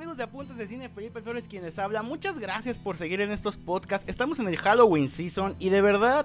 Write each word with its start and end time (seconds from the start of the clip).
amigos 0.00 0.16
de 0.16 0.22
Apuntes 0.22 0.56
de 0.56 0.66
Cine? 0.66 0.88
Felipe 0.88 1.20
Flores 1.20 1.46
quienes 1.46 1.78
habla. 1.78 2.02
Muchas 2.02 2.38
gracias 2.38 2.78
por 2.78 2.96
seguir 2.96 3.20
en 3.20 3.30
estos 3.30 3.58
podcasts. 3.58 4.08
Estamos 4.08 4.38
en 4.38 4.48
el 4.48 4.56
Halloween 4.56 5.10
Season 5.10 5.54
y 5.58 5.68
de 5.68 5.82
verdad, 5.82 6.24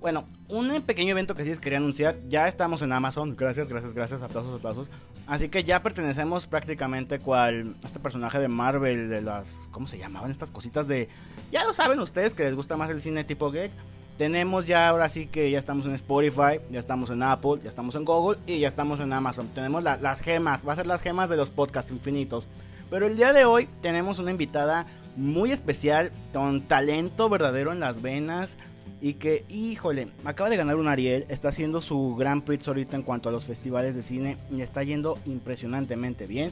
bueno, 0.00 0.24
un 0.48 0.82
pequeño 0.82 1.12
evento 1.12 1.36
que 1.36 1.44
sí 1.44 1.50
les 1.50 1.60
quería 1.60 1.78
anunciar. 1.78 2.16
Ya 2.26 2.48
estamos 2.48 2.82
en 2.82 2.92
Amazon. 2.92 3.36
Gracias, 3.36 3.68
gracias, 3.68 3.92
gracias. 3.92 4.22
Aplausos, 4.22 4.56
aplausos. 4.56 4.90
Así 5.28 5.48
que 5.48 5.62
ya 5.62 5.84
pertenecemos 5.84 6.48
prácticamente 6.48 7.20
cual 7.20 7.76
este 7.84 8.00
personaje 8.00 8.40
de 8.40 8.48
Marvel 8.48 9.08
de 9.08 9.22
las 9.22 9.60
¿cómo 9.70 9.86
se 9.86 9.98
llamaban 9.98 10.32
estas 10.32 10.50
cositas 10.50 10.88
de 10.88 11.08
ya 11.52 11.64
lo 11.64 11.72
saben 11.74 12.00
ustedes 12.00 12.34
que 12.34 12.42
les 12.42 12.56
gusta 12.56 12.76
más 12.76 12.90
el 12.90 13.00
cine 13.00 13.22
tipo 13.22 13.52
geek? 13.52 13.70
Tenemos 14.18 14.66
ya 14.66 14.88
ahora 14.88 15.08
sí 15.08 15.26
que 15.26 15.48
ya 15.48 15.60
estamos 15.60 15.86
en 15.86 15.94
Spotify, 15.94 16.58
ya 16.72 16.80
estamos 16.80 17.10
en 17.10 17.22
Apple, 17.22 17.60
ya 17.62 17.68
estamos 17.68 17.94
en 17.94 18.04
Google 18.04 18.40
y 18.48 18.58
ya 18.58 18.66
estamos 18.66 18.98
en 18.98 19.12
Amazon. 19.12 19.46
Tenemos 19.54 19.84
las 19.84 20.20
gemas, 20.20 20.66
va 20.66 20.72
a 20.72 20.76
ser 20.76 20.88
las 20.88 21.02
gemas 21.02 21.30
de 21.30 21.36
los 21.36 21.52
podcasts 21.52 21.92
infinitos. 21.92 22.48
Pero 22.90 23.06
el 23.06 23.16
día 23.16 23.32
de 23.32 23.44
hoy 23.44 23.68
tenemos 23.82 24.18
una 24.18 24.30
invitada 24.30 24.86
muy 25.16 25.50
especial, 25.50 26.10
con 26.32 26.60
talento 26.62 27.28
verdadero 27.28 27.72
en 27.72 27.80
las 27.80 28.02
venas. 28.02 28.58
Y 28.98 29.14
que, 29.14 29.44
híjole, 29.48 30.08
acaba 30.24 30.48
de 30.48 30.56
ganar 30.56 30.76
un 30.76 30.88
Ariel, 30.88 31.26
está 31.28 31.50
haciendo 31.50 31.82
su 31.82 32.16
Grand 32.16 32.42
Prix 32.42 32.66
ahorita 32.66 32.96
en 32.96 33.02
cuanto 33.02 33.28
a 33.28 33.32
los 33.32 33.44
festivales 33.44 33.94
de 33.94 34.02
cine 34.02 34.38
y 34.50 34.62
está 34.62 34.82
yendo 34.82 35.18
impresionantemente 35.26 36.26
bien. 36.26 36.50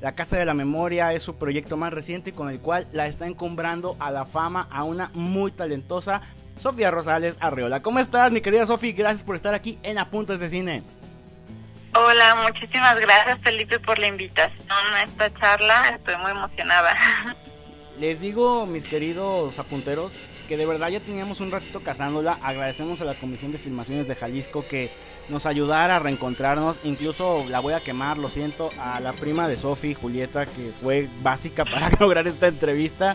La 0.00 0.14
Casa 0.16 0.36
de 0.36 0.44
la 0.44 0.54
Memoria 0.54 1.12
es 1.12 1.22
su 1.22 1.36
proyecto 1.36 1.76
más 1.76 1.92
reciente 1.92 2.32
con 2.32 2.50
el 2.50 2.58
cual 2.58 2.88
la 2.92 3.06
está 3.06 3.28
encumbrando 3.28 3.96
a 4.00 4.10
la 4.10 4.24
fama 4.24 4.66
a 4.70 4.82
una 4.82 5.12
muy 5.14 5.52
talentosa 5.52 6.20
Sofía 6.58 6.90
Rosales 6.90 7.36
Arreola. 7.40 7.80
¿Cómo 7.80 8.00
estás, 8.00 8.30
mi 8.32 8.40
querida 8.40 8.66
Sofía? 8.66 8.92
Gracias 8.92 9.22
por 9.22 9.36
estar 9.36 9.54
aquí 9.54 9.78
en 9.82 9.98
Apuntes 9.98 10.40
de 10.40 10.48
Cine. 10.48 10.82
Hola, 11.96 12.34
muchísimas 12.42 12.96
gracias 12.96 13.38
Felipe 13.44 13.78
por 13.78 14.00
la 14.00 14.08
invitación 14.08 14.68
a 14.94 15.04
esta 15.04 15.32
charla. 15.34 15.90
Estoy 15.96 16.16
muy 16.16 16.32
emocionada. 16.32 16.92
Les 18.00 18.20
digo, 18.20 18.66
mis 18.66 18.84
queridos 18.84 19.60
apunteros, 19.60 20.12
que 20.48 20.56
de 20.56 20.66
verdad 20.66 20.88
ya 20.88 20.98
teníamos 20.98 21.40
un 21.40 21.52
ratito 21.52 21.84
cazándola. 21.84 22.40
Agradecemos 22.42 23.00
a 23.00 23.04
la 23.04 23.14
Comisión 23.14 23.52
de 23.52 23.58
Filmaciones 23.58 24.08
de 24.08 24.16
Jalisco 24.16 24.66
que 24.66 24.92
nos 25.28 25.46
ayudara 25.46 25.94
a 25.94 25.98
reencontrarnos. 26.00 26.80
Incluso 26.82 27.44
la 27.48 27.60
voy 27.60 27.74
a 27.74 27.84
quemar, 27.84 28.18
lo 28.18 28.28
siento, 28.28 28.70
a 28.80 28.98
la 28.98 29.12
prima 29.12 29.46
de 29.46 29.56
Sofi, 29.56 29.94
Julieta, 29.94 30.46
que 30.46 30.72
fue 30.82 31.08
básica 31.22 31.64
para 31.72 31.90
lograr 32.00 32.26
esta 32.26 32.48
entrevista. 32.48 33.14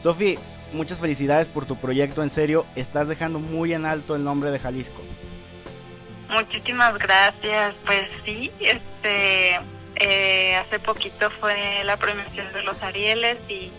Sofi, 0.00 0.38
muchas 0.72 1.00
felicidades 1.00 1.48
por 1.48 1.66
tu 1.66 1.74
proyecto, 1.74 2.22
en 2.22 2.30
serio, 2.30 2.66
estás 2.76 3.08
dejando 3.08 3.40
muy 3.40 3.72
en 3.72 3.84
alto 3.84 4.14
el 4.14 4.22
nombre 4.22 4.52
de 4.52 4.60
Jalisco. 4.60 5.02
Muchísimas 6.32 6.98
gracias, 6.98 7.74
pues 7.84 8.10
sí, 8.24 8.50
este, 8.60 9.60
eh, 9.96 10.56
hace 10.56 10.78
poquito 10.78 11.30
fue 11.30 11.84
la 11.84 11.96
premiación 11.96 12.52
de 12.52 12.62
los 12.62 12.82
Arieles 12.82 13.38
y 13.48 13.70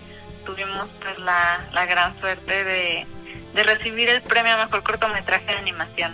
tuvimos 0.46 0.88
pues 1.02 1.18
la, 1.20 1.68
la 1.74 1.86
gran 1.86 2.20
suerte 2.20 2.64
de, 2.64 3.08
de 3.54 3.64
recibir 3.64 4.10
el 4.10 4.22
premio 4.22 4.54
a 4.54 4.66
mejor 4.66 4.84
cortometraje 4.84 5.46
de 5.46 5.58
animación. 5.58 6.14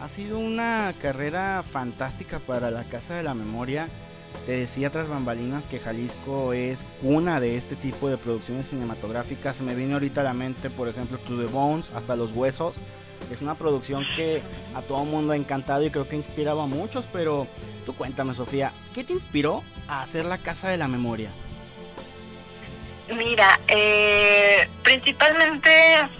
Ha 0.00 0.08
sido 0.08 0.38
una 0.38 0.92
carrera 1.00 1.62
fantástica 1.62 2.40
para 2.40 2.70
la 2.70 2.84
Casa 2.84 3.14
de 3.14 3.22
la 3.22 3.34
Memoria 3.34 3.88
te 4.46 4.52
decía 4.52 4.90
tras 4.90 5.06
bambalinas 5.06 5.66
que 5.66 5.78
Jalisco 5.78 6.52
es 6.52 6.84
cuna 7.00 7.38
de 7.38 7.56
este 7.56 7.76
tipo 7.76 8.08
de 8.08 8.18
producciones 8.18 8.68
cinematográficas. 8.68 9.60
Me 9.60 9.76
viene 9.76 9.94
ahorita 9.94 10.22
a 10.22 10.24
la 10.24 10.34
mente, 10.34 10.68
por 10.68 10.88
ejemplo, 10.88 11.18
To 11.18 11.38
the 11.38 11.46
Bones, 11.46 11.92
hasta 11.94 12.16
Los 12.16 12.32
Huesos. 12.32 12.74
Es 13.32 13.42
una 13.42 13.54
producción 13.54 14.04
que 14.14 14.42
a 14.74 14.82
todo 14.82 15.04
mundo 15.04 15.32
ha 15.32 15.36
encantado 15.36 15.84
y 15.84 15.90
creo 15.90 16.08
que 16.08 16.16
inspiraba 16.16 16.64
a 16.64 16.66
muchos, 16.66 17.06
pero 17.12 17.46
tú 17.86 17.94
cuéntame, 17.94 18.34
Sofía, 18.34 18.72
¿qué 18.94 19.04
te 19.04 19.12
inspiró 19.12 19.64
a 19.88 20.02
hacer 20.02 20.24
la 20.24 20.38
Casa 20.38 20.68
de 20.68 20.76
la 20.76 20.88
Memoria? 20.88 21.30
Mira, 23.16 23.58
eh, 23.68 24.68
principalmente 24.82 25.70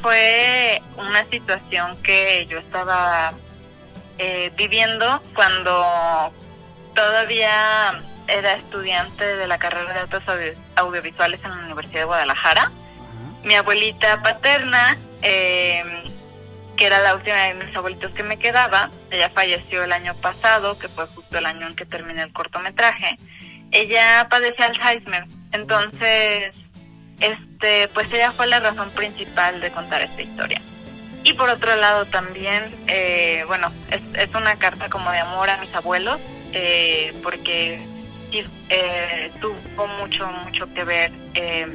fue 0.01 0.83
una 0.97 1.25
situación 1.31 1.97
que 2.03 2.47
yo 2.51 2.59
estaba 2.59 3.33
eh, 4.19 4.51
viviendo 4.57 5.23
cuando 5.35 6.33
todavía 6.95 8.03
era 8.29 8.55
estudiante 8.55 9.25
de 9.25 9.47
la 9.47 9.59
carrera 9.59 9.93
de 9.93 10.01
artes 10.01 10.23
audiovisuales 10.77 11.41
en 11.45 11.51
la 11.51 11.65
Universidad 11.65 12.01
de 12.01 12.05
Guadalajara. 12.07 12.71
Mi 13.45 13.55
abuelita 13.55 14.23
paterna, 14.23 14.97
em, 15.23 16.05
que 16.77 16.87
era 16.87 17.01
la 17.01 17.15
última 17.15 17.37
de 17.37 17.55
mis 17.55 17.77
abuelitos 17.77 18.13
que 18.13 18.23
me 18.23 18.39
quedaba, 18.39 18.91
ella 19.11 19.31
falleció 19.31 19.85
el 19.85 19.93
año 19.93 20.15
pasado, 20.15 20.79
que 20.79 20.89
fue 20.89 21.07
justo 21.07 21.39
el 21.39 21.47
año 21.47 21.69
en 21.69 21.77
que 21.77 21.87
terminé 21.87 22.23
el 22.23 22.33
cortometraje. 22.33 23.17
Ella 23.71 24.27
padecía 24.31 24.67
Alzheimer, 24.67 25.25
entonces, 25.53 26.55
este, 27.21 27.89
pues 27.89 28.13
ella 28.13 28.33
fue 28.33 28.47
la 28.47 28.61
razón 28.61 28.91
principal 28.91 29.61
de 29.61 29.71
contar 29.71 30.03
esta 30.03 30.23
historia. 30.23 30.61
Y 31.25 31.35
por 31.35 31.49
otro 31.51 31.77
lado 31.77 32.05
también, 32.07 32.75
eh, 32.89 33.45
bueno, 33.47 33.69
es, 33.91 34.01
es 34.19 34.35
una 34.35 34.57
carta 34.57 34.91
como 34.91 35.11
de 35.11 35.19
amor 35.19 35.49
a 35.51 35.59
mis 35.59 35.73
abuelos, 35.75 36.19
eh, 36.53 37.15
porque 37.23 37.81
eh, 38.69 39.31
tuvo 39.41 39.87
mucho, 39.87 40.27
mucho 40.45 40.73
que 40.73 40.85
ver 40.85 41.13
eh, 41.35 41.67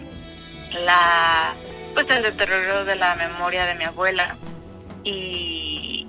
la, 0.84 1.54
pues 1.94 2.10
el 2.10 2.24
deterioro 2.24 2.84
de 2.86 2.96
la 2.96 3.16
memoria 3.16 3.66
de 3.66 3.76
mi 3.76 3.84
abuela 3.84 4.36
y, 5.08 6.08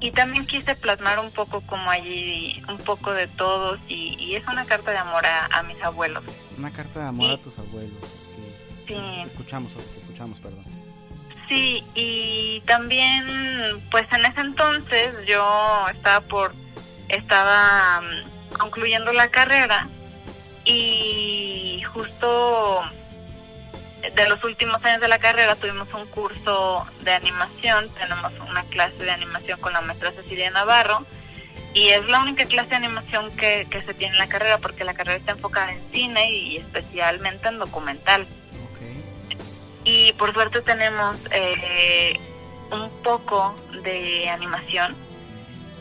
y 0.00 0.10
también 0.12 0.46
quise 0.46 0.74
plasmar 0.74 1.18
un 1.18 1.30
poco 1.30 1.60
como 1.62 1.90
allí, 1.90 2.62
un 2.68 2.78
poco 2.78 3.12
de 3.12 3.28
todos 3.28 3.80
y, 3.88 4.34
es 4.34 4.46
una 4.46 4.64
carta 4.64 4.90
de 4.90 4.98
amor 4.98 5.24
a, 5.26 5.62
mis 5.64 5.80
abuelos. 5.82 6.24
Una 6.58 6.70
carta 6.70 7.00
de 7.00 7.06
amor 7.06 7.30
a 7.32 7.36
tus 7.38 7.58
abuelos. 7.58 8.20
sí. 8.86 8.94
escuchamos, 9.26 9.72
escuchamos, 9.76 10.40
perdón. 10.40 10.64
Sí, 11.48 11.84
y 11.94 12.62
también, 12.62 13.26
pues 13.90 14.06
en 14.12 14.24
ese 14.24 14.40
entonces 14.40 15.14
yo 15.26 15.86
estaba 15.90 16.20
por 16.22 16.54
estaba 17.08 18.00
mm, 18.00 18.58
concluyendo 18.58 19.12
la 19.12 19.28
carrera 19.28 19.86
y 20.64 21.82
justo 21.92 22.82
de 24.14 24.28
los 24.28 24.42
últimos 24.44 24.84
años 24.84 25.00
de 25.00 25.08
la 25.08 25.18
carrera 25.18 25.54
tuvimos 25.54 25.92
un 25.94 26.06
curso 26.06 26.86
de 27.02 27.12
animación, 27.12 27.88
tenemos 27.94 28.32
una 28.48 28.64
clase 28.64 29.04
de 29.04 29.10
animación 29.10 29.60
con 29.60 29.72
la 29.72 29.80
maestra 29.80 30.12
Cecilia 30.12 30.50
Navarro 30.50 31.06
y 31.72 31.88
es 31.88 32.04
la 32.06 32.20
única 32.20 32.44
clase 32.46 32.70
de 32.70 32.76
animación 32.76 33.34
que, 33.36 33.66
se 33.70 33.94
tiene 33.94 34.14
en 34.14 34.18
la 34.18 34.28
carrera 34.28 34.58
porque 34.58 34.84
la 34.84 34.94
carrera 34.94 35.18
está 35.18 35.32
enfocada 35.32 35.72
en 35.72 35.82
cine 35.92 36.32
y 36.32 36.56
especialmente 36.58 37.48
en 37.48 37.58
documental. 37.58 38.26
Y 39.84 40.12
por 40.12 40.32
suerte 40.32 40.60
tenemos 40.60 41.16
eh, 41.32 42.18
un 42.70 42.90
poco 43.02 43.54
de 43.82 44.28
animación 44.28 44.96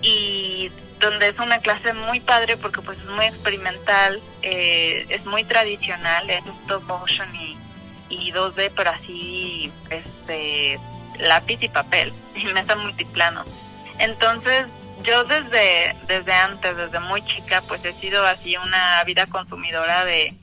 y 0.01 0.71
donde 0.99 1.29
es 1.29 1.39
una 1.39 1.59
clase 1.59 1.93
muy 1.93 2.19
padre 2.19 2.57
porque 2.57 2.81
pues 2.81 2.97
es 2.99 3.05
muy 3.05 3.25
experimental, 3.25 4.21
eh, 4.41 5.05
es 5.09 5.25
muy 5.25 5.43
tradicional, 5.43 6.29
es 6.29 6.45
stop 6.63 6.83
motion 6.83 7.35
y, 7.35 7.57
2D, 8.31 8.71
pero 8.75 8.91
así 8.91 9.71
este 9.89 10.79
lápiz 11.19 11.59
y 11.61 11.69
papel 11.69 12.13
y 12.35 12.45
mesa 12.45 12.75
multiplano. 12.75 13.43
Entonces 13.99 14.65
yo 15.03 15.23
desde, 15.23 15.95
desde 16.07 16.33
antes, 16.33 16.77
desde 16.77 16.99
muy 16.99 17.23
chica, 17.25 17.61
pues 17.67 17.83
he 17.85 17.93
sido 17.93 18.25
así 18.25 18.55
una 18.57 19.03
vida 19.03 19.25
consumidora 19.25 20.05
de, 20.05 20.35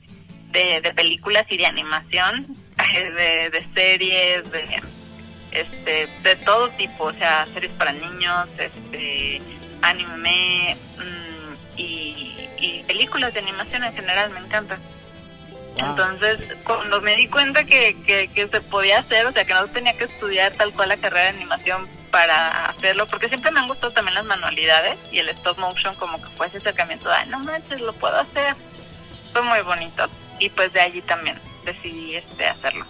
de, 0.51 0.93
películas 0.95 1.45
y 1.49 1.57
de 1.57 1.65
animación, 1.65 2.47
de, 2.93 3.49
de 3.49 3.67
series, 3.73 4.51
de 4.51 4.81
este 5.51 6.07
de 6.23 6.35
todo 6.45 6.69
tipo, 6.71 7.05
o 7.05 7.13
sea, 7.13 7.47
series 7.53 7.71
para 7.73 7.91
niños, 7.91 8.47
este 8.57 9.41
anime 9.81 10.75
mm, 10.97 11.77
y, 11.77 12.35
películas 12.87 13.33
de 13.33 13.39
animación 13.39 13.83
en 13.83 13.93
general, 13.93 14.31
me 14.31 14.39
encantan. 14.39 14.79
Entonces, 15.79 16.39
cuando 16.63 17.01
me 17.01 17.15
di 17.15 17.27
cuenta 17.27 17.63
que, 17.63 17.95
que, 18.05 18.49
se 18.51 18.61
podía 18.61 18.99
hacer, 18.99 19.25
o 19.25 19.31
sea, 19.31 19.45
que 19.45 19.53
no 19.53 19.67
tenía 19.67 19.97
que 19.97 20.05
estudiar 20.05 20.51
tal 20.53 20.73
cual 20.73 20.89
la 20.89 20.97
carrera 20.97 21.31
de 21.31 21.37
animación 21.37 21.87
para 22.11 22.65
hacerlo, 22.65 23.07
porque 23.07 23.29
siempre 23.29 23.51
me 23.51 23.59
han 23.59 23.67
gustado 23.67 23.93
también 23.93 24.15
las 24.15 24.25
manualidades 24.25 24.97
y 25.11 25.19
el 25.19 25.29
stop 25.29 25.57
motion 25.57 25.95
como 25.95 26.21
que 26.21 26.29
fue 26.31 26.47
ese 26.47 26.57
acercamiento 26.57 27.09
de, 27.09 27.25
no 27.27 27.39
manches, 27.39 27.81
lo 27.81 27.93
puedo 27.93 28.17
hacer. 28.17 28.55
Fue 29.31 29.41
muy 29.41 29.61
bonito 29.61 30.07
y 30.39 30.49
pues 30.49 30.73
de 30.73 30.81
allí 30.81 31.01
también 31.01 31.39
decidí 31.65 32.15
este 32.15 32.47
hacerlo. 32.47 32.85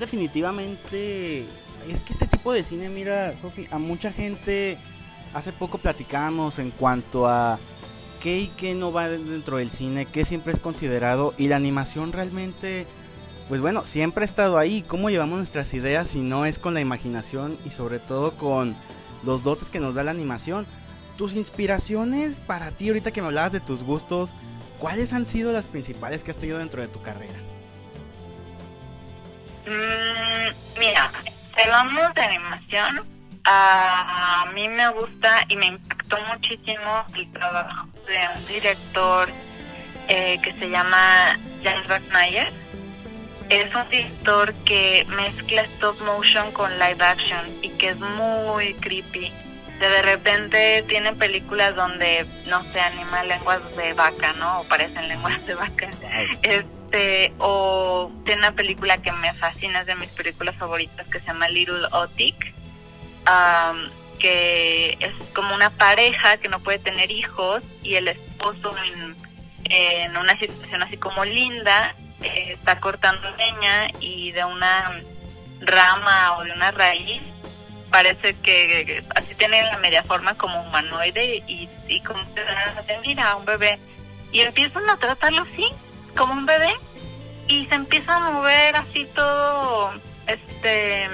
Definitivamente 0.00 1.46
es 1.88 2.00
que 2.00 2.12
este 2.12 2.26
tipo 2.26 2.52
de 2.52 2.64
cine, 2.64 2.88
mira, 2.88 3.36
Sofi, 3.36 3.68
a 3.70 3.78
mucha 3.78 4.10
gente 4.10 4.78
hace 5.34 5.52
poco 5.52 5.78
platicamos 5.78 6.58
en 6.58 6.70
cuanto 6.70 7.28
a 7.28 7.58
qué 8.22 8.38
y 8.38 8.48
qué 8.48 8.74
no 8.74 8.92
va 8.92 9.08
dentro 9.08 9.56
del 9.56 9.68
cine, 9.68 10.06
qué 10.06 10.24
siempre 10.24 10.52
es 10.52 10.60
considerado 10.60 11.34
y 11.38 11.48
la 11.48 11.56
animación 11.56 12.12
realmente, 12.12 12.86
pues 13.48 13.60
bueno, 13.60 13.84
siempre 13.84 14.22
ha 14.22 14.26
estado 14.26 14.58
ahí. 14.58 14.82
¿Cómo 14.82 15.10
llevamos 15.10 15.38
nuestras 15.38 15.74
ideas 15.74 16.10
si 16.10 16.20
no 16.20 16.46
es 16.46 16.58
con 16.60 16.72
la 16.72 16.80
imaginación 16.80 17.58
y 17.64 17.70
sobre 17.70 17.98
todo 17.98 18.34
con 18.36 18.76
los 19.24 19.42
dotes 19.42 19.70
que 19.70 19.80
nos 19.80 19.96
da 19.96 20.04
la 20.04 20.12
animación? 20.12 20.66
Tus 21.18 21.34
inspiraciones 21.34 22.38
para 22.38 22.70
ti, 22.70 22.88
ahorita 22.88 23.10
que 23.10 23.20
me 23.20 23.26
hablabas 23.26 23.52
de 23.52 23.60
tus 23.60 23.82
gustos, 23.82 24.34
¿cuáles 24.78 25.12
han 25.12 25.26
sido 25.26 25.52
las 25.52 25.66
principales 25.66 26.22
que 26.22 26.30
has 26.30 26.38
tenido 26.38 26.58
dentro 26.58 26.80
de 26.80 26.88
tu 26.88 27.02
carrera? 27.02 27.38
Mm, 29.66 30.78
mira, 30.78 31.10
hablamos 31.60 32.14
de 32.14 32.20
animación. 32.20 33.04
A, 33.44 34.46
mí 34.54 34.68
me 34.68 34.88
gusta 34.90 35.44
y 35.48 35.56
me 35.56 35.66
impactó 35.66 36.16
muchísimo 36.32 37.04
el 37.16 37.32
trabajo 37.32 37.91
de 38.12 38.38
un 38.38 38.46
director 38.46 39.28
eh, 40.08 40.38
que 40.42 40.52
se 40.52 40.68
llama 40.68 41.38
Jan 41.62 42.02
Mayer. 42.12 42.52
Es 43.48 43.74
un 43.74 43.88
director 43.88 44.54
que 44.64 45.04
mezcla 45.08 45.62
stop 45.62 46.00
motion 46.02 46.52
con 46.52 46.70
live 46.78 47.04
action 47.04 47.44
y 47.62 47.70
que 47.70 47.90
es 47.90 47.98
muy 47.98 48.74
creepy. 48.74 49.32
De 49.80 50.02
repente 50.02 50.84
tiene 50.88 51.12
películas 51.14 51.74
donde 51.74 52.24
no 52.46 52.62
se 52.72 52.80
anima 52.80 53.24
lenguas 53.24 53.60
de 53.76 53.92
vaca, 53.94 54.32
¿no? 54.34 54.60
O 54.60 54.64
parecen 54.64 55.08
lenguas 55.08 55.44
de 55.44 55.54
vaca. 55.54 55.90
Este, 56.42 57.32
o 57.38 58.12
tiene 58.24 58.42
una 58.42 58.52
película 58.52 58.98
que 58.98 59.10
me 59.12 59.32
fascina, 59.34 59.80
es 59.80 59.86
de 59.86 59.96
mis 59.96 60.10
películas 60.10 60.54
favoritas, 60.56 61.06
que 61.08 61.20
se 61.20 61.26
llama 61.26 61.48
Little 61.48 61.86
Otik, 61.90 62.54
que 64.22 64.96
es 65.00 65.30
como 65.34 65.52
una 65.52 65.70
pareja 65.70 66.36
que 66.36 66.48
no 66.48 66.60
puede 66.60 66.78
tener 66.78 67.10
hijos 67.10 67.64
y 67.82 67.96
el 67.96 68.06
esposo 68.06 68.72
en, 68.86 69.16
una 70.16 70.38
situación 70.38 70.82
así 70.82 70.96
como 70.96 71.24
linda 71.24 71.96
eh, 72.22 72.52
está 72.52 72.78
cortando 72.78 73.28
leña 73.36 73.88
y 74.00 74.30
de 74.30 74.44
una 74.44 75.00
rama 75.60 76.36
o 76.36 76.44
de 76.44 76.52
una 76.52 76.70
raíz 76.70 77.22
parece 77.90 78.34
que, 78.40 79.02
así 79.16 79.34
tiene 79.34 79.62
la 79.62 79.78
media 79.78 80.04
forma 80.04 80.34
como 80.34 80.62
humanoide 80.62 81.42
y, 81.48 81.68
y 81.88 82.00
como 82.02 82.22
te 82.86 82.98
mira 82.98 83.34
un 83.36 83.44
bebé 83.44 83.80
y 84.30 84.40
empiezan 84.40 84.88
a 84.88 84.98
tratarlo 84.98 85.42
así 85.42 85.68
como 86.16 86.34
un 86.34 86.46
bebé 86.46 86.74
y 87.48 87.66
se 87.66 87.74
empieza 87.74 88.16
a 88.16 88.30
mover 88.30 88.76
así 88.76 89.06
todo 89.14 89.92
este 90.26 91.08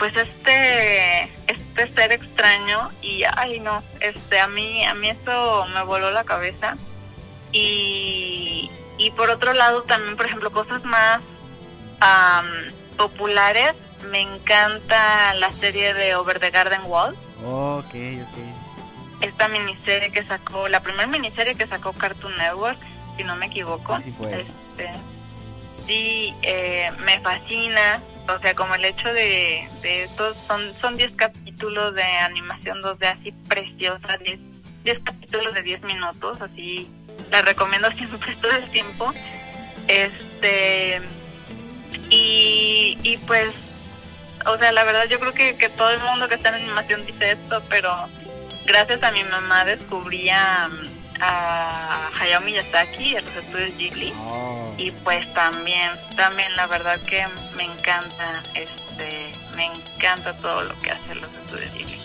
pues 0.00 0.12
este 0.16 1.30
este 1.46 1.94
ser 1.94 2.12
extraño 2.12 2.90
y 3.00 3.22
ay 3.36 3.60
no 3.60 3.84
este 4.00 4.40
a 4.40 4.48
mí 4.48 4.84
a 4.84 4.94
mí 4.94 5.10
eso 5.10 5.66
me 5.72 5.84
voló 5.84 6.10
la 6.10 6.24
cabeza 6.24 6.74
y 7.52 8.68
y 8.98 9.10
por 9.12 9.30
otro 9.30 9.52
lado 9.54 9.82
también 9.84 10.16
por 10.16 10.26
ejemplo 10.26 10.50
cosas 10.50 10.82
más 10.84 11.20
populares 12.96 13.74
me 14.10 14.22
encanta 14.22 15.34
la 15.34 15.52
serie 15.52 15.94
de 15.94 16.16
Over 16.16 16.40
the 16.40 16.50
Garden 16.50 16.82
Wall 16.86 17.14
ok 17.44 17.94
ok 17.94 18.60
esta 19.20 19.48
miniserie 19.48 20.10
que 20.10 20.24
sacó 20.24 20.68
la 20.68 20.80
primera 20.80 21.06
miniserie 21.06 21.54
que 21.54 21.66
sacó 21.66 21.92
Cartoon 21.92 22.36
Network 22.36 22.78
si 23.16 23.24
no 23.24 23.36
me 23.36 23.46
equivoco. 23.46 23.94
Así 23.94 24.10
fue. 24.12 24.40
Este, 24.40 24.90
sí, 25.86 26.34
eh, 26.42 26.90
me 27.04 27.20
fascina. 27.20 28.00
O 28.28 28.38
sea, 28.38 28.54
como 28.54 28.74
el 28.74 28.84
hecho 28.84 29.12
de, 29.12 29.68
de 29.82 30.04
estos, 30.04 30.36
son 30.36 30.60
son 30.74 30.96
10 30.96 31.12
capítulos 31.12 31.94
de 31.94 32.02
animación 32.02 32.80
2D 32.80 33.18
así 33.18 33.32
preciosa, 33.48 34.18
10 34.84 34.98
capítulos 35.04 35.54
de 35.54 35.62
10 35.62 35.82
minutos, 35.82 36.40
así 36.40 36.88
la 37.30 37.42
recomiendo 37.42 37.90
siempre 37.96 38.36
todo 38.36 38.52
el 38.52 38.70
tiempo. 38.70 39.12
Este, 39.88 41.02
y, 42.10 42.98
y 43.02 43.16
pues, 43.26 43.52
o 44.46 44.56
sea, 44.58 44.72
la 44.72 44.84
verdad 44.84 45.06
yo 45.08 45.18
creo 45.18 45.32
que, 45.32 45.56
que 45.56 45.68
todo 45.68 45.90
el 45.90 46.00
mundo 46.00 46.28
que 46.28 46.36
está 46.36 46.50
en 46.50 46.56
animación 46.56 47.04
dice 47.06 47.32
esto, 47.32 47.62
pero 47.68 48.08
gracias 48.66 49.02
a 49.02 49.10
mi 49.10 49.24
mamá 49.24 49.64
descubría 49.64 50.70
a 51.20 52.08
Hayao 52.18 52.40
Miyazaki, 52.42 53.16
a 53.16 53.20
los 53.20 53.36
estudios 53.36 53.76
Ghibli. 53.76 54.12
Oh. 54.18 54.74
Y 54.78 54.90
pues 54.90 55.32
también, 55.34 55.90
también 56.16 56.54
la 56.56 56.66
verdad 56.66 57.00
que 57.00 57.24
me 57.56 57.64
encanta, 57.64 58.42
este, 58.54 59.32
me 59.56 59.66
encanta 59.66 60.34
todo 60.38 60.64
lo 60.64 60.78
que 60.80 60.90
hacen 60.90 61.20
los 61.20 61.30
estudios 61.42 61.72
Ghibli. 61.74 62.00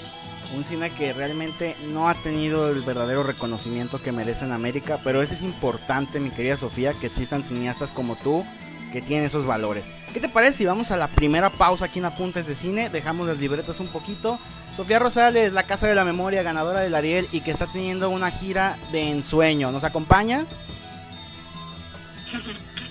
Un 0.56 0.63
cine 0.63 0.91
que 0.91 1.12
realmente 1.12 1.75
no 1.88 2.07
ha 2.07 2.13
tenido 2.13 2.69
el 2.69 2.81
verdadero 2.81 3.23
reconocimiento 3.23 4.00
que 4.00 4.12
merece 4.12 4.45
en 4.45 4.51
América, 4.51 5.00
pero 5.03 5.21
eso 5.21 5.33
es 5.33 5.41
importante, 5.41 6.19
mi 6.19 6.29
querida 6.29 6.56
Sofía, 6.56 6.94
que 6.94 7.07
existan 7.07 7.44
cineastas 7.44 7.91
como 7.91 8.15
tú 8.15 8.45
que 8.91 9.01
tienen 9.01 9.25
esos 9.25 9.45
valores. 9.45 9.85
¿Qué 10.15 10.21
te 10.21 10.29
parece 10.29 10.59
si 10.59 10.65
vamos 10.65 10.91
a 10.91 10.95
la 10.95 11.09
primera 11.09 11.50
pausa 11.50 11.83
aquí 11.83 12.00
en 12.00 12.06
Apuntes 12.06 12.47
de 12.47 12.56
Cine? 12.56 12.89
Dejamos 12.89 13.27
las 13.27 13.38
libretas 13.38 13.81
un 13.81 13.88
poquito 13.88 14.39
Sofía 14.73 14.97
Rosales, 14.97 15.51
la 15.51 15.63
Casa 15.63 15.88
de 15.88 15.95
la 15.95 16.06
Memoria, 16.06 16.41
ganadora 16.41 16.79
del 16.79 16.95
Ariel 16.95 17.27
y 17.33 17.41
que 17.41 17.51
está 17.51 17.67
teniendo 17.67 18.09
una 18.09 18.31
gira 18.31 18.77
de 18.94 19.09
ensueño. 19.09 19.73
¿Nos 19.73 19.83
acompañas? 19.83 20.47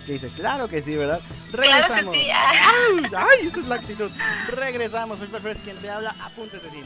Que 0.05 0.13
dice, 0.13 0.29
claro 0.37 0.69
que 0.69 0.83
sí, 0.83 0.95
¿verdad? 0.97 1.23
Regresamos. 1.51 2.15
Ay, 2.15 3.07
ay, 3.17 3.47
esa 3.47 3.61
es 3.61 3.69
la 3.69 3.77
actitud. 3.77 4.11
Regresamos. 4.49 5.19
Soy 5.19 5.29
Fer 5.29 5.57
quien 5.57 5.79
te 5.79 5.89
habla. 5.89 6.15
Apuntes 6.21 6.63
de 6.63 6.69
cine. 6.69 6.85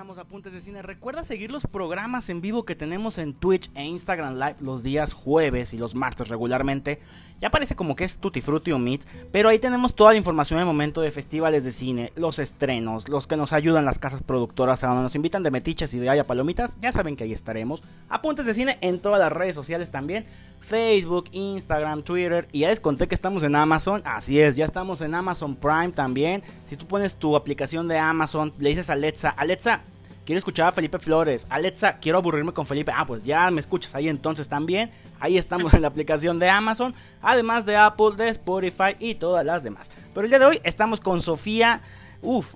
Regresamos 0.00 0.24
a 0.24 0.28
Puntes 0.28 0.54
de 0.54 0.62
Cine. 0.62 0.80
Recuerda 0.80 1.24
seguir 1.24 1.50
los 1.50 1.66
programas 1.66 2.30
en 2.30 2.40
vivo 2.40 2.64
que 2.64 2.74
tenemos 2.74 3.18
en 3.18 3.34
Twitch 3.34 3.70
e 3.74 3.84
Instagram 3.84 4.36
Live 4.36 4.56
los 4.60 4.82
días 4.82 5.12
jueves 5.12 5.74
y 5.74 5.76
los 5.76 5.94
martes 5.94 6.28
regularmente. 6.28 7.00
Ya 7.38 7.50
parece 7.50 7.74
como 7.74 7.96
que 7.96 8.04
es 8.04 8.18
Tutti 8.18 8.40
Frutti 8.40 8.72
o 8.72 8.78
Meet, 8.78 9.04
pero 9.32 9.48
ahí 9.48 9.58
tenemos 9.58 9.94
toda 9.94 10.12
la 10.12 10.18
información 10.18 10.58
en 10.58 10.62
el 10.62 10.66
momento 10.66 11.00
de 11.00 11.10
festivales 11.10 11.64
de 11.64 11.72
cine, 11.72 12.12
los 12.14 12.38
estrenos, 12.38 13.08
los 13.08 13.26
que 13.26 13.36
nos 13.36 13.52
ayudan 13.54 13.86
las 13.86 13.98
casas 13.98 14.22
productoras 14.22 14.84
a 14.84 14.88
donde 14.88 15.02
nos 15.02 15.14
invitan 15.14 15.42
de 15.42 15.50
metiches 15.50 15.92
y 15.94 15.98
de 15.98 16.08
haya 16.08 16.24
palomitas. 16.24 16.78
Ya 16.80 16.92
saben 16.92 17.16
que 17.16 17.24
ahí 17.24 17.32
estaremos. 17.32 17.82
Apuntes 18.08 18.46
de 18.46 18.54
cine 18.54 18.78
en 18.82 19.00
todas 19.00 19.18
las 19.18 19.32
redes 19.32 19.54
sociales 19.54 19.90
también. 19.90 20.26
Facebook, 20.60 21.30
Instagram, 21.32 22.02
Twitter. 22.02 22.46
Y 22.52 22.60
ya 22.60 22.68
les 22.68 22.80
conté 22.80 23.08
que 23.08 23.14
estamos 23.14 23.42
en 23.42 23.56
Amazon. 23.56 24.02
Así 24.04 24.38
es, 24.38 24.56
ya 24.56 24.66
estamos 24.66 25.00
en 25.00 25.14
Amazon 25.14 25.56
Prime 25.56 25.92
también. 25.92 26.42
Si 26.66 26.76
tú 26.76 26.86
pones 26.86 27.16
tu 27.16 27.36
aplicación 27.36 27.88
de 27.88 27.98
Amazon, 27.98 28.52
le 28.58 28.68
dices 28.68 28.90
a 28.90 28.92
Alexa, 28.92 29.30
Alexa, 29.30 29.80
quiero 30.24 30.38
escuchar 30.38 30.68
a 30.68 30.72
Felipe 30.72 30.98
Flores. 30.98 31.46
Alexa, 31.48 31.98
quiero 31.98 32.18
aburrirme 32.18 32.52
con 32.52 32.66
Felipe. 32.66 32.92
Ah, 32.94 33.06
pues 33.06 33.24
ya 33.24 33.50
me 33.50 33.60
escuchas 33.60 33.94
ahí 33.94 34.08
entonces 34.08 34.48
también. 34.48 34.90
Ahí 35.18 35.38
estamos 35.38 35.74
en 35.74 35.82
la 35.82 35.88
aplicación 35.88 36.38
de 36.38 36.48
Amazon, 36.48 36.94
además 37.22 37.66
de 37.66 37.76
Apple, 37.76 38.16
de 38.16 38.28
Spotify 38.28 38.96
y 38.98 39.14
todas 39.16 39.44
las 39.44 39.62
demás. 39.62 39.90
Pero 40.14 40.24
el 40.24 40.30
día 40.30 40.38
de 40.38 40.46
hoy 40.46 40.60
estamos 40.64 41.00
con 41.00 41.22
Sofía, 41.22 41.82
uff, 42.22 42.54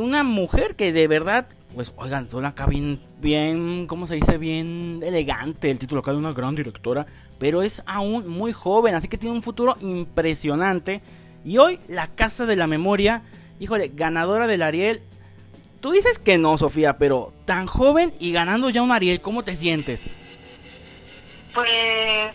una 0.00 0.22
mujer 0.22 0.76
que 0.76 0.92
de 0.92 1.08
verdad, 1.08 1.46
pues 1.74 1.92
oigan, 1.96 2.28
son 2.28 2.44
acá 2.44 2.66
bien, 2.66 3.00
bien, 3.20 3.86
¿cómo 3.86 4.06
se 4.06 4.14
dice? 4.14 4.38
Bien 4.38 5.00
elegante 5.02 5.70
el 5.70 5.78
título 5.78 6.00
acá 6.00 6.12
de 6.12 6.18
una 6.18 6.32
gran 6.32 6.54
directora, 6.54 7.06
pero 7.38 7.62
es 7.62 7.82
aún 7.86 8.28
muy 8.28 8.52
joven, 8.52 8.94
así 8.94 9.08
que 9.08 9.18
tiene 9.18 9.34
un 9.34 9.42
futuro 9.42 9.76
impresionante. 9.80 11.02
Y 11.44 11.58
hoy 11.58 11.80
la 11.88 12.08
Casa 12.08 12.46
de 12.46 12.56
la 12.56 12.66
Memoria, 12.66 13.22
híjole, 13.58 13.90
ganadora 13.94 14.46
del 14.46 14.62
Ariel, 14.62 15.02
Tú 15.84 15.92
dices 15.92 16.18
que 16.18 16.38
no, 16.38 16.56
Sofía, 16.56 16.96
pero 16.96 17.34
tan 17.44 17.66
joven 17.66 18.14
y 18.18 18.32
ganando 18.32 18.70
ya 18.70 18.80
un 18.80 18.90
Ariel, 18.90 19.20
¿cómo 19.20 19.44
te 19.44 19.54
sientes? 19.54 20.14
Pues 21.52 22.32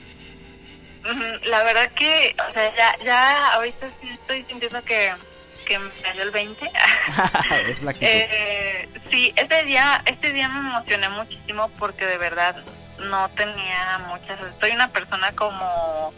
la 1.45 1.63
verdad 1.63 1.89
que, 1.93 2.35
o 2.47 2.53
sea, 2.53 2.75
ya, 2.77 3.03
ya 3.03 3.53
ahorita 3.53 3.89
sí 3.99 4.07
estoy 4.07 4.43
sintiendo 4.43 4.83
que, 4.83 5.15
que 5.65 5.79
me 5.79 5.89
cayó 6.03 6.21
el 6.21 6.29
20. 6.29 6.63
es 7.71 7.81
la 7.81 7.95
eh, 8.01 8.87
sí, 9.09 9.33
este 9.35 9.63
día, 9.63 10.03
este 10.05 10.31
día 10.31 10.47
me 10.47 10.69
emocioné 10.69 11.09
muchísimo 11.09 11.71
porque 11.79 12.05
de 12.05 12.19
verdad 12.19 12.55
no 12.99 13.29
tenía 13.29 13.97
muchas. 14.09 14.59
Soy 14.59 14.73
una 14.73 14.89
persona 14.89 15.31
como 15.31 16.13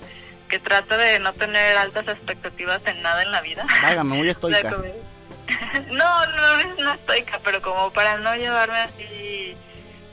que 0.50 0.60
trata 0.60 0.98
de 0.98 1.20
no 1.20 1.32
tener 1.32 1.78
altas 1.78 2.10
expectativas 2.10 2.82
en 2.88 3.02
nada 3.02 3.24
en 3.24 3.32
la 3.32 3.40
vida. 3.40 3.66
Vágame, 3.84 4.18
muy 4.18 4.30
estoica. 4.30 4.76
no, 5.92 6.26
no 6.26 6.74
una 6.78 6.94
estoica, 6.96 7.40
pero 7.44 7.62
como 7.62 7.92
para 7.92 8.18
no 8.18 8.36
llevarme 8.36 8.80
así 8.80 9.56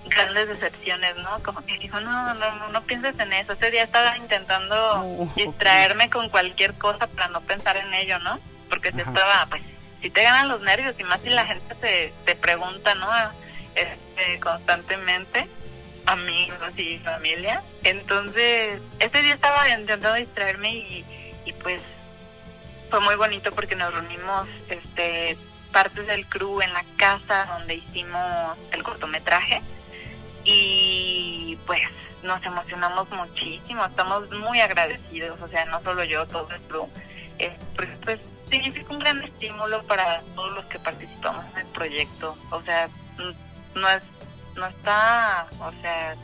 grandes 0.06 0.48
decepciones, 0.48 1.16
¿no? 1.16 1.42
Como 1.42 1.60
que 1.64 1.78
dijo, 1.78 2.00
no, 2.00 2.34
no, 2.34 2.68
no 2.68 2.82
pienses 2.84 3.18
en 3.18 3.32
eso. 3.32 3.52
Ese 3.52 3.70
día 3.70 3.84
estaba 3.84 4.16
intentando 4.16 5.30
distraerme 5.36 6.10
con 6.10 6.28
cualquier 6.30 6.74
cosa 6.74 7.06
para 7.06 7.28
no 7.28 7.40
pensar 7.42 7.76
en 7.76 7.92
ello, 7.94 8.18
¿no? 8.20 8.40
Porque 8.68 8.92
si 8.92 9.00
estaba, 9.00 9.46
pues, 9.48 9.62
si 10.00 10.10
te 10.10 10.22
ganan 10.22 10.48
los 10.48 10.60
nervios 10.62 10.94
y 10.98 11.04
más 11.04 11.20
si 11.20 11.30
la 11.30 11.46
gente 11.46 11.74
te, 11.76 12.12
te 12.24 12.36
pregunta, 12.36 12.94
¿no? 12.94 13.08
Este, 13.74 14.40
constantemente, 14.40 15.48
amigos 16.06 16.78
y 16.78 16.98
familia. 16.98 17.62
Entonces, 17.84 18.80
ese 18.98 19.22
día 19.22 19.34
estaba 19.34 19.68
intentando 19.68 20.14
distraerme 20.14 20.74
y, 20.74 21.04
y 21.44 21.52
pues 21.54 21.82
fue 22.90 23.00
muy 23.00 23.16
bonito 23.16 23.50
porque 23.52 23.76
nos 23.76 23.92
reunimos 23.92 24.48
este 24.68 25.36
parte 25.72 26.02
del 26.02 26.26
crew 26.26 26.60
en 26.62 26.72
la 26.72 26.84
casa 26.96 27.46
donde 27.46 27.74
hicimos 27.74 28.58
el 28.72 28.82
cortometraje 28.82 29.62
y 30.44 31.58
pues 31.66 31.82
nos 32.22 32.42
emocionamos 32.42 33.08
muchísimo, 33.10 33.84
estamos 33.84 34.30
muy 34.30 34.60
agradecidos, 34.60 35.40
o 35.40 35.48
sea, 35.48 35.66
no 35.66 35.80
solo 35.82 36.04
yo, 36.04 36.26
todo 36.26 36.48
el 36.50 36.60
crew, 36.62 36.88
porque 37.76 37.96
pues 38.04 38.20
significa 38.48 38.92
un 38.92 38.98
gran 38.98 39.22
estímulo 39.22 39.82
para 39.84 40.22
todos 40.34 40.52
los 40.54 40.64
que 40.66 40.78
participamos 40.78 41.44
en 41.52 41.58
el 41.58 41.66
proyecto, 41.66 42.36
o 42.50 42.62
sea, 42.62 42.88
no 43.74 43.88
es, 43.88 44.02
no 44.56 44.66
está, 44.66 45.46
o 45.60 45.70
sea, 45.80 46.16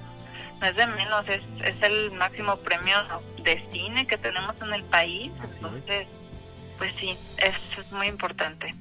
no 0.60 0.66
es 0.66 0.76
de 0.76 0.86
menos, 0.86 1.28
es, 1.28 1.42
es 1.62 1.82
el 1.82 2.10
máximo 2.12 2.56
premio 2.56 2.96
de 3.42 3.64
cine 3.70 4.06
que 4.06 4.16
tenemos 4.16 4.56
en 4.62 4.72
el 4.72 4.84
país, 4.84 5.30
entonces, 5.42 6.08
pues 6.78 6.94
sí, 6.96 7.16
es, 7.38 7.92
muy 7.92 8.08
importante 8.08 8.74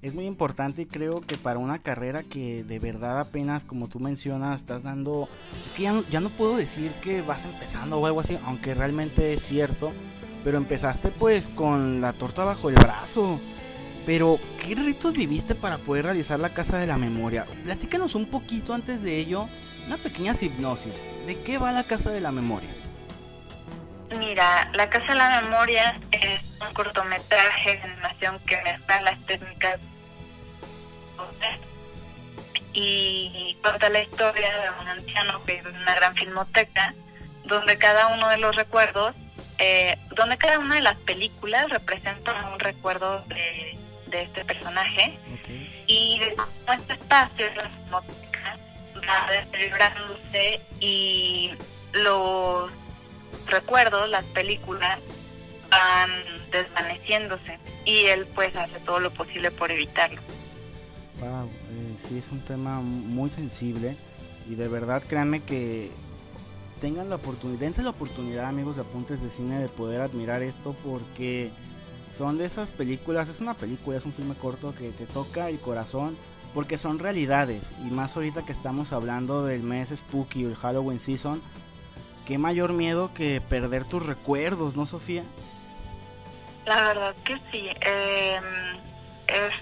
es 0.00 0.14
muy 0.14 0.26
importante 0.26 0.82
y 0.82 0.86
creo 0.86 1.22
que 1.22 1.36
para 1.36 1.58
una 1.58 1.80
carrera 1.80 2.22
que 2.22 2.62
de 2.62 2.78
verdad 2.78 3.18
apenas, 3.18 3.64
como 3.64 3.88
tú 3.88 3.98
mencionas, 3.98 4.60
estás 4.60 4.84
dando... 4.84 5.28
Es 5.66 5.72
que 5.72 5.82
ya 5.82 5.92
no, 5.92 6.04
ya 6.08 6.20
no 6.20 6.30
puedo 6.30 6.56
decir 6.56 6.92
que 7.02 7.20
vas 7.20 7.46
empezando 7.46 7.98
o 7.98 8.06
algo 8.06 8.20
así, 8.20 8.38
aunque 8.44 8.74
realmente 8.74 9.32
es 9.32 9.42
cierto, 9.42 9.92
pero 10.44 10.56
empezaste 10.56 11.08
pues 11.08 11.48
con 11.48 12.00
la 12.00 12.12
torta 12.12 12.44
bajo 12.44 12.68
el 12.68 12.76
brazo. 12.76 13.40
Pero, 14.06 14.38
¿qué 14.58 14.74
ritos 14.74 15.12
viviste 15.12 15.54
para 15.54 15.76
poder 15.76 16.06
realizar 16.06 16.40
la 16.40 16.54
Casa 16.54 16.78
de 16.78 16.86
la 16.86 16.96
Memoria? 16.96 17.44
Platícanos 17.64 18.14
un 18.14 18.24
poquito 18.24 18.72
antes 18.72 19.02
de 19.02 19.18
ello, 19.18 19.48
una 19.86 19.98
pequeña 19.98 20.32
hipnosis. 20.40 21.06
¿De 21.26 21.38
qué 21.40 21.58
va 21.58 21.72
la 21.72 21.84
Casa 21.84 22.10
de 22.10 22.22
la 22.22 22.32
Memoria? 22.32 22.70
Mira, 24.16 24.70
La 24.72 24.88
Casa 24.88 25.08
de 25.08 25.14
la 25.16 25.40
Memoria 25.42 25.98
es 26.12 26.58
un 26.66 26.72
cortometraje 26.72 27.76
de 27.76 27.82
animación 27.82 28.38
que 28.40 28.56
mezcla 28.62 29.02
las 29.02 29.18
técnicas 29.26 29.80
y 32.72 33.56
cuenta 33.62 33.90
la 33.90 34.00
historia 34.00 34.56
de 34.60 34.70
un 34.80 34.88
anciano 34.88 35.44
que 35.44 35.54
vive 35.54 35.70
en 35.70 35.76
una 35.76 35.94
gran 35.96 36.14
filmoteca 36.14 36.94
donde 37.44 37.76
cada 37.76 38.08
uno 38.08 38.28
de 38.28 38.38
los 38.38 38.54
recuerdos, 38.54 39.14
eh, 39.58 39.98
donde 40.14 40.36
cada 40.36 40.58
una 40.58 40.76
de 40.76 40.82
las 40.82 40.96
películas 40.98 41.68
representa 41.70 42.50
un 42.52 42.58
recuerdo 42.58 43.24
de, 43.26 43.76
este 44.10 44.44
personaje. 44.44 45.18
Y 45.86 46.18
de 46.20 46.34
cómo 46.34 46.78
este 46.78 46.92
espacio, 46.92 47.46
la 47.54 47.68
filmoteca, 47.68 48.56
va 49.08 49.30
deteriorándose 49.30 50.60
y 50.80 51.52
los 51.92 52.70
recuerdos, 53.50 54.08
las 54.08 54.24
películas, 54.26 54.98
van 55.70 56.10
desvaneciéndose 56.50 57.58
y 57.84 58.06
él 58.06 58.26
pues 58.34 58.56
hace 58.56 58.78
todo 58.80 59.00
lo 59.00 59.12
posible 59.12 59.50
por 59.50 59.70
evitarlo. 59.70 60.20
Wow, 61.20 61.46
eh, 61.46 61.96
sí 61.96 62.18
es 62.18 62.30
un 62.30 62.40
tema 62.40 62.80
muy 62.80 63.30
sensible 63.30 63.96
y 64.48 64.54
de 64.54 64.68
verdad 64.68 65.02
créanme 65.06 65.42
que 65.42 65.90
tengan 66.80 67.10
la 67.10 67.16
oportunidad, 67.16 67.60
dense 67.60 67.82
la 67.82 67.90
oportunidad 67.90 68.46
amigos 68.46 68.76
de 68.76 68.82
Apuntes 68.82 69.20
de 69.20 69.30
Cine 69.30 69.58
de 69.58 69.68
poder 69.68 70.00
admirar 70.00 70.42
esto 70.42 70.76
porque 70.84 71.50
son 72.12 72.38
de 72.38 72.46
esas 72.46 72.70
películas, 72.70 73.28
es 73.28 73.40
una 73.40 73.54
película, 73.54 73.98
es 73.98 74.06
un 74.06 74.12
filme 74.12 74.34
corto 74.34 74.74
que 74.74 74.90
te 74.90 75.06
toca 75.06 75.48
el 75.50 75.58
corazón 75.58 76.16
porque 76.54 76.78
son 76.78 76.98
realidades 76.98 77.72
y 77.84 77.90
más 77.90 78.16
ahorita 78.16 78.46
que 78.46 78.52
estamos 78.52 78.92
hablando 78.92 79.44
del 79.44 79.62
mes 79.62 79.92
spooky 79.94 80.44
o 80.44 80.48
el 80.48 80.56
Halloween 80.56 81.00
season, 81.00 81.42
qué 82.28 82.36
mayor 82.36 82.74
miedo 82.74 83.14
que 83.14 83.40
perder 83.40 83.86
tus 83.86 84.04
recuerdos, 84.04 84.76
¿no, 84.76 84.84
Sofía? 84.84 85.24
La 86.66 86.82
verdad 86.82 87.14
que 87.24 87.38
sí. 87.50 87.70
Em, 87.80 88.76
es, 89.26 89.54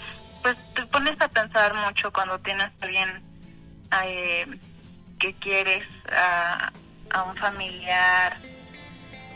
pues 0.42 0.56
te 0.75 0.85
pones 0.87 1.18
a 1.20 1.28
pensar 1.28 1.73
mucho 1.75 2.12
cuando 2.12 2.40
tienes 2.40 2.66
a 2.66 2.85
alguien 2.85 3.23
eh, 4.04 4.46
que 5.20 5.32
quieres, 5.35 5.87
a, 6.11 6.73
un 7.30 7.37
familiar 7.37 8.37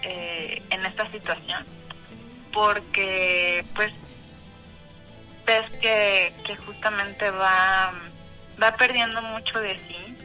eh, 0.02 0.60
en 0.70 0.84
esta 0.84 1.08
situación, 1.12 1.64
porque 2.52 3.64
pues 3.76 3.92
ves 5.46 5.70
que, 5.80 6.34
que 6.44 6.56
justamente 6.56 7.30
va, 7.30 7.92
va 8.60 8.76
perdiendo 8.76 9.22
mucho 9.22 9.60
de 9.60 9.76
sí 9.86 10.19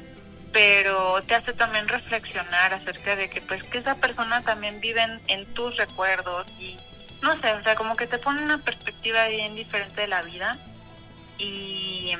pero 0.55 1.21
te 1.23 1.35
hace 1.35 1.51
también 1.51 1.85
reflexionar 1.85 2.73
acerca 2.73 3.17
de 3.17 3.29
que 3.29 3.41
pues 3.41 3.61
que 3.63 3.79
esa 3.79 3.95
persona 3.95 4.39
también 4.39 4.79
vive 4.79 5.05
en, 5.27 5.45
tus 5.53 5.75
recuerdos 5.75 6.47
y 6.57 6.79
no 7.21 7.37
sé, 7.41 7.51
o 7.51 7.61
sea, 7.61 7.75
como 7.75 7.97
que 7.97 8.07
te 8.07 8.19
pone 8.19 8.41
una 8.41 8.59
perspectiva 8.59 9.27
bien 9.27 9.53
diferente 9.53 9.99
de 9.99 10.07
la 10.07 10.21
vida 10.21 10.57
y, 11.37 12.13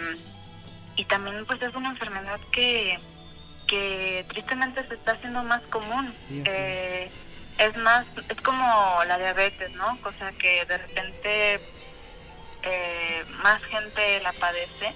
y 0.97 1.05
también 1.05 1.45
pues 1.45 1.61
es 1.61 1.73
una 1.75 1.91
enfermedad 1.91 2.41
que, 2.51 2.99
que 3.69 4.25
tristemente 4.27 4.85
se 4.85 4.95
está 4.95 5.13
haciendo 5.13 5.41
más 5.43 5.61
común. 5.67 6.13
eh, 6.29 7.09
es 7.57 7.77
más, 7.77 8.05
es 8.27 8.41
como 8.41 9.01
la 9.07 9.17
diabetes, 9.17 9.71
¿no? 9.75 9.97
Cosa 10.01 10.33
que 10.33 10.65
de 10.65 10.77
repente 10.77 11.61
eh, 12.63 13.23
más 13.45 13.63
gente 13.63 14.19
la 14.19 14.33
padece 14.33 14.93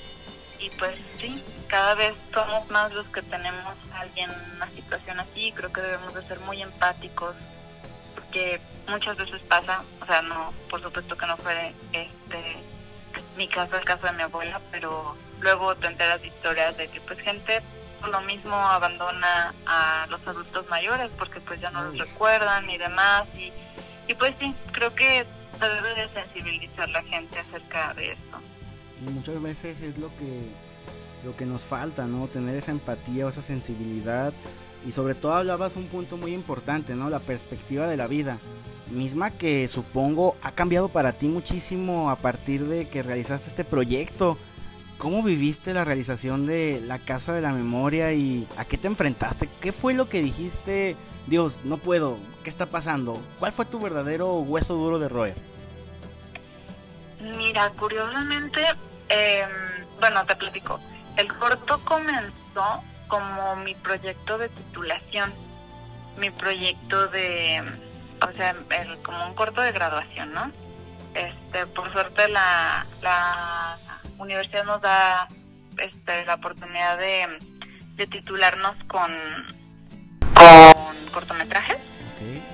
y 0.59 0.69
pues 0.71 0.99
sí, 1.21 1.41
cada 1.69 1.95
vez 1.95 2.13
somos 2.33 2.69
más 2.69 2.91
los 2.91 3.07
que 3.07 3.21
tenemos 3.21 3.75
a 3.93 4.01
alguien 4.01 4.29
en 4.29 4.55
una 4.55 4.69
situación 4.71 5.19
así, 5.19 5.53
creo 5.55 5.71
que 5.71 5.81
debemos 5.81 6.13
de 6.13 6.23
ser 6.23 6.39
muy 6.41 6.61
empáticos, 6.61 7.35
porque 8.15 8.59
muchas 8.87 9.15
veces 9.15 9.41
pasa, 9.43 9.83
o 10.01 10.05
sea, 10.05 10.21
no, 10.23 10.51
por 10.69 10.81
supuesto 10.81 11.15
que 11.15 11.25
no 11.27 11.37
fue 11.37 11.73
este 11.93 12.57
mi 13.37 13.47
caso, 13.47 13.77
el 13.77 13.85
caso 13.85 14.05
de 14.07 14.13
mi 14.13 14.23
abuela, 14.23 14.59
pero 14.71 15.15
luego 15.39 15.75
te 15.75 15.87
enteras 15.87 16.21
de 16.21 16.27
historias 16.27 16.77
de 16.77 16.87
que 16.89 17.01
pues 17.01 17.19
gente 17.19 17.61
por 17.99 18.09
lo 18.09 18.21
mismo 18.21 18.55
abandona 18.55 19.53
a 19.65 20.05
los 20.09 20.25
adultos 20.27 20.67
mayores 20.69 21.09
porque 21.17 21.41
pues 21.41 21.59
ya 21.59 21.69
no 21.69 21.83
los 21.85 21.97
recuerdan 21.97 22.69
y 22.69 22.77
demás 22.77 23.25
y, 23.35 23.51
y 24.07 24.13
pues 24.15 24.33
sí, 24.39 24.55
creo 24.71 24.93
que 24.95 25.25
se 25.59 25.69
debe 25.69 25.95
de 25.95 26.09
sensibilizar 26.09 26.89
la 26.89 27.03
gente 27.03 27.39
acerca 27.39 27.93
de 27.93 28.13
esto. 28.13 28.37
Y 29.05 29.09
muchas 29.09 29.41
veces 29.41 29.81
es 29.81 29.97
lo 29.97 30.15
que 30.17 30.49
lo 31.23 31.35
que 31.35 31.45
nos 31.45 31.65
falta, 31.65 32.05
¿no? 32.05 32.27
Tener 32.27 32.55
esa 32.55 32.71
empatía 32.71 33.25
o 33.25 33.29
esa 33.29 33.41
sensibilidad. 33.41 34.33
Y 34.87 34.91
sobre 34.91 35.15
todo 35.15 35.33
hablabas 35.33 35.75
un 35.75 35.87
punto 35.87 36.17
muy 36.17 36.33
importante, 36.33 36.95
¿no? 36.95 37.09
La 37.09 37.19
perspectiva 37.19 37.87
de 37.87 37.97
la 37.97 38.07
vida. 38.07 38.39
Misma 38.89 39.31
que 39.31 39.67
supongo 39.67 40.35
ha 40.41 40.51
cambiado 40.53 40.89
para 40.89 41.13
ti 41.13 41.27
muchísimo 41.27 42.09
a 42.09 42.15
partir 42.15 42.65
de 42.65 42.87
que 42.87 43.03
realizaste 43.03 43.49
este 43.49 43.63
proyecto. 43.63 44.37
¿Cómo 44.97 45.23
viviste 45.23 45.73
la 45.73 45.85
realización 45.85 46.45
de 46.45 46.81
la 46.85 46.99
Casa 46.99 47.33
de 47.33 47.41
la 47.41 47.53
Memoria 47.53 48.11
y 48.13 48.47
a 48.57 48.65
qué 48.65 48.77
te 48.77 48.87
enfrentaste? 48.87 49.49
¿Qué 49.61 49.71
fue 49.71 49.93
lo 49.93 50.09
que 50.09 50.21
dijiste? 50.21 50.97
Dios, 51.27 51.61
no 51.63 51.77
puedo. 51.77 52.17
¿Qué 52.43 52.49
está 52.49 52.65
pasando? 52.65 53.21
¿Cuál 53.37 53.51
fue 53.51 53.65
tu 53.65 53.79
verdadero 53.79 54.39
hueso 54.39 54.75
duro 54.75 54.99
de 54.99 55.07
roer? 55.07 55.35
Mira, 57.37 57.71
curiosamente, 57.77 58.61
em, 59.09 59.49
bueno, 59.99 60.25
te 60.25 60.35
platico. 60.35 60.79
El 61.19 61.27
corto 61.27 61.81
comenzó 61.83 62.81
como 63.09 63.57
mi 63.57 63.75
proyecto 63.75 64.37
de 64.37 64.47
titulación, 64.47 65.33
mi 66.15 66.29
proyecto 66.31 67.09
de, 67.09 67.61
o 68.25 68.31
sea, 68.31 68.55
como 69.03 69.27
un 69.27 69.33
corto 69.33 69.59
de 69.59 69.73
graduación, 69.73 70.31
¿no? 70.31 70.49
Este, 71.13 71.65
por 71.65 71.91
suerte 71.91 72.29
la, 72.29 72.85
la 73.01 73.77
universidad 74.17 74.63
nos 74.63 74.81
da 74.81 75.27
este, 75.77 76.23
la 76.23 76.35
oportunidad 76.35 76.97
de, 76.97 77.37
de 77.95 78.07
titularnos 78.07 78.77
con, 78.87 79.11
con 80.35 81.11
cortometrajes. 81.11 81.79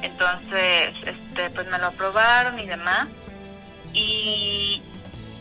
Entonces, 0.02 0.96
este, 1.06 1.52
pues 1.52 1.68
me 1.68 1.78
lo 1.78 1.88
aprobaron 1.88 2.58
y 2.58 2.66
demás. 2.66 3.10
Y 3.94 4.82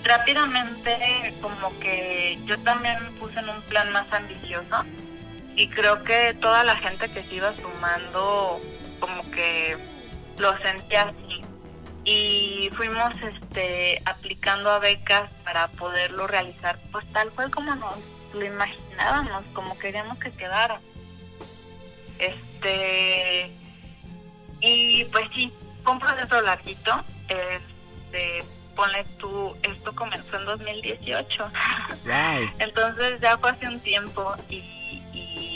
rápidamente 0.05 1.35
como 1.41 1.77
que 1.81 2.39
yo 2.45 2.59
también 2.59 3.03
me 3.03 3.11
puse 3.19 3.39
en 3.39 3.49
un 3.49 3.63
plan 3.63 3.93
más 3.93 4.11
ambicioso 4.13 4.85
y 5.57 5.69
creo 5.69 6.03
que 6.05 6.35
toda 6.41 6.65
la 6.65 6.77
gente 6.77 7.11
que 7.11 7.23
se 7.23 7.35
iba 7.37 7.53
sumando 7.55 8.61
como 9.01 9.31
que 9.31 9.77
lo 10.39 10.57
sentía 10.59 11.03
así. 11.03 11.41
Y 12.05 12.69
fuimos 12.77 13.15
este 13.23 14.03
aplicando 14.05 14.71
a 14.71 14.79
becas 14.79 15.31
para 15.43 15.69
poderlo 15.69 16.27
realizar 16.27 16.79
pues 16.93 17.07
tal 17.13 17.31
cual 17.31 17.51
como 17.51 17.75
nos 17.75 17.97
lo 18.35 18.45
imaginábamos 18.45 19.45
como 19.55 19.79
queríamos 19.79 20.19
que 20.19 20.31
quedara. 20.33 20.81
Este 22.19 23.51
y 24.61 25.05
pues 25.07 25.29
sí 25.35 25.53
fue 25.83 25.93
un 25.93 25.99
proceso 25.99 26.43
larguito 26.43 27.05
este 27.29 28.45
ponle 28.75 29.05
tú, 29.19 29.57
esto 29.63 29.95
comenzó 29.95 30.39
en 30.39 30.45
2018. 30.45 31.45
Entonces 32.59 33.21
ya 33.21 33.39
fue 33.39 33.51
hace 33.51 33.69
un 33.69 33.81
tiempo 33.81 34.35
y, 34.49 34.71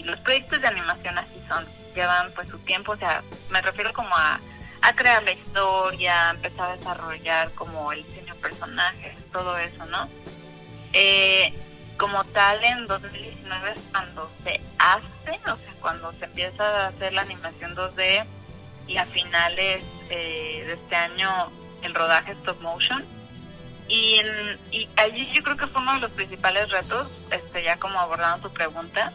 los 0.05 0.19
proyectos 0.21 0.63
de 0.63 0.69
animación 0.69 1.19
así 1.19 1.35
son, 1.47 1.67
llevan 1.95 2.33
pues 2.33 2.49
su 2.49 2.59
tiempo, 2.61 2.93
o 2.93 2.97
sea, 2.97 3.23
me 3.51 3.61
refiero 3.61 3.93
como 3.93 4.09
a, 4.15 4.41
a 4.81 4.93
crear 4.95 5.23
la 5.23 5.33
historia, 5.33 6.31
empezar 6.31 6.71
a 6.71 6.77
desarrollar 6.77 7.53
como 7.53 7.93
el 7.93 8.07
diseño 8.07 8.35
personajes, 8.37 9.19
todo 9.31 9.59
eso, 9.59 9.85
¿no? 9.85 10.09
Eh, 10.95 11.53
como 11.99 12.25
tal, 12.25 12.65
en 12.65 12.87
2019 12.87 13.73
es 13.73 13.81
cuando 13.91 14.31
se 14.45 14.61
hace, 14.79 15.41
o 15.51 15.57
sea, 15.57 15.75
cuando 15.81 16.13
se 16.13 16.25
empieza 16.25 16.65
a 16.65 16.87
hacer 16.89 17.13
la 17.13 17.23
animación 17.23 17.77
2D 17.77 18.25
y 18.87 18.97
a 18.97 19.05
finales 19.05 19.85
eh, 20.09 20.65
de 20.67 20.73
este 20.73 20.97
año 20.97 21.51
el 21.83 21.95
rodaje 21.95 22.33
stop 22.33 22.61
motion. 22.61 23.05
Y, 23.89 24.21
y 24.71 24.89
allí 24.97 25.27
yo 25.33 25.43
creo 25.43 25.57
que 25.57 25.67
fue 25.67 25.81
uno 25.81 25.95
de 25.95 26.01
los 26.01 26.11
principales 26.11 26.69
retos, 26.71 27.09
este, 27.31 27.63
ya 27.63 27.79
como 27.79 27.99
abordando 27.99 28.49
tu 28.49 28.55
pregunta, 28.55 29.13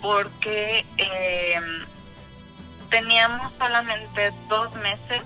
porque 0.00 0.84
eh, 0.96 1.60
teníamos 2.90 3.52
solamente 3.58 4.32
dos 4.48 4.74
meses 4.76 5.22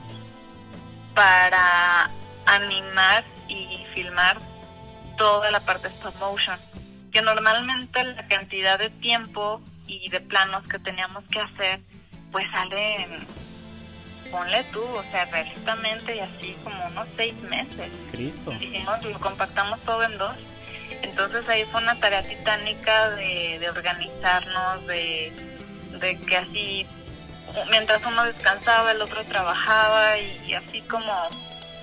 para 1.14 2.11
animar 2.45 3.25
y 3.49 3.87
filmar 3.95 4.38
toda 5.16 5.50
la 5.50 5.61
parte 5.61 5.88
stop 5.88 6.14
motion, 6.21 6.59
que 7.11 7.23
normalmente 7.23 8.04
la 8.04 8.26
cantidad 8.28 8.78
de 8.78 8.90
tiempo 8.90 9.61
y 9.87 10.09
de 10.11 10.21
planos 10.21 10.68
que 10.68 10.78
teníamos 10.78 11.25
que 11.25 11.40
hacer, 11.40 11.80
pues 12.33 12.47
salen, 12.50 13.26
ponle 14.30 14.64
tú, 14.73 14.83
o 14.83 15.02
sea, 15.11 15.25
realistamente 15.26 16.16
y 16.16 16.21
así 16.21 16.56
como 16.62 16.85
unos 16.87 17.09
seis 17.16 17.35
meses. 17.42 17.90
Cristo. 18.11 18.50
Dijimos, 18.52 19.02
lo 19.02 19.18
compactamos 19.21 19.80
todo 19.80 20.02
en 20.04 20.18
dos. 20.18 20.35
Entonces 21.02 21.49
ahí 21.49 21.64
fue 21.71 21.83
una 21.83 21.95
tarea 21.97 22.23
titánica 22.23 23.11
de, 23.11 23.59
de 23.59 23.71
organizarnos, 23.71 24.87
de, 24.87 25.33
de 26.00 26.18
que 26.18 26.37
así, 26.37 26.87
mientras 27.71 28.04
uno 28.04 28.25
descansaba, 28.25 28.92
el 28.92 29.00
otro 29.00 29.25
trabajaba 29.25 30.18
y, 30.18 30.54
así 30.54 30.80
como, 30.83 31.12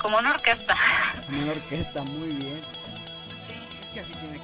como 0.02 0.18
una 0.18 0.32
orquesta. 0.32 0.76
Una 1.30 1.52
orquesta, 1.52 2.04
muy 2.04 2.30
bien. 2.30 2.62
es 3.84 3.90
que 3.94 4.00
así 4.00 4.12
tiene 4.14 4.40
que 4.40 4.43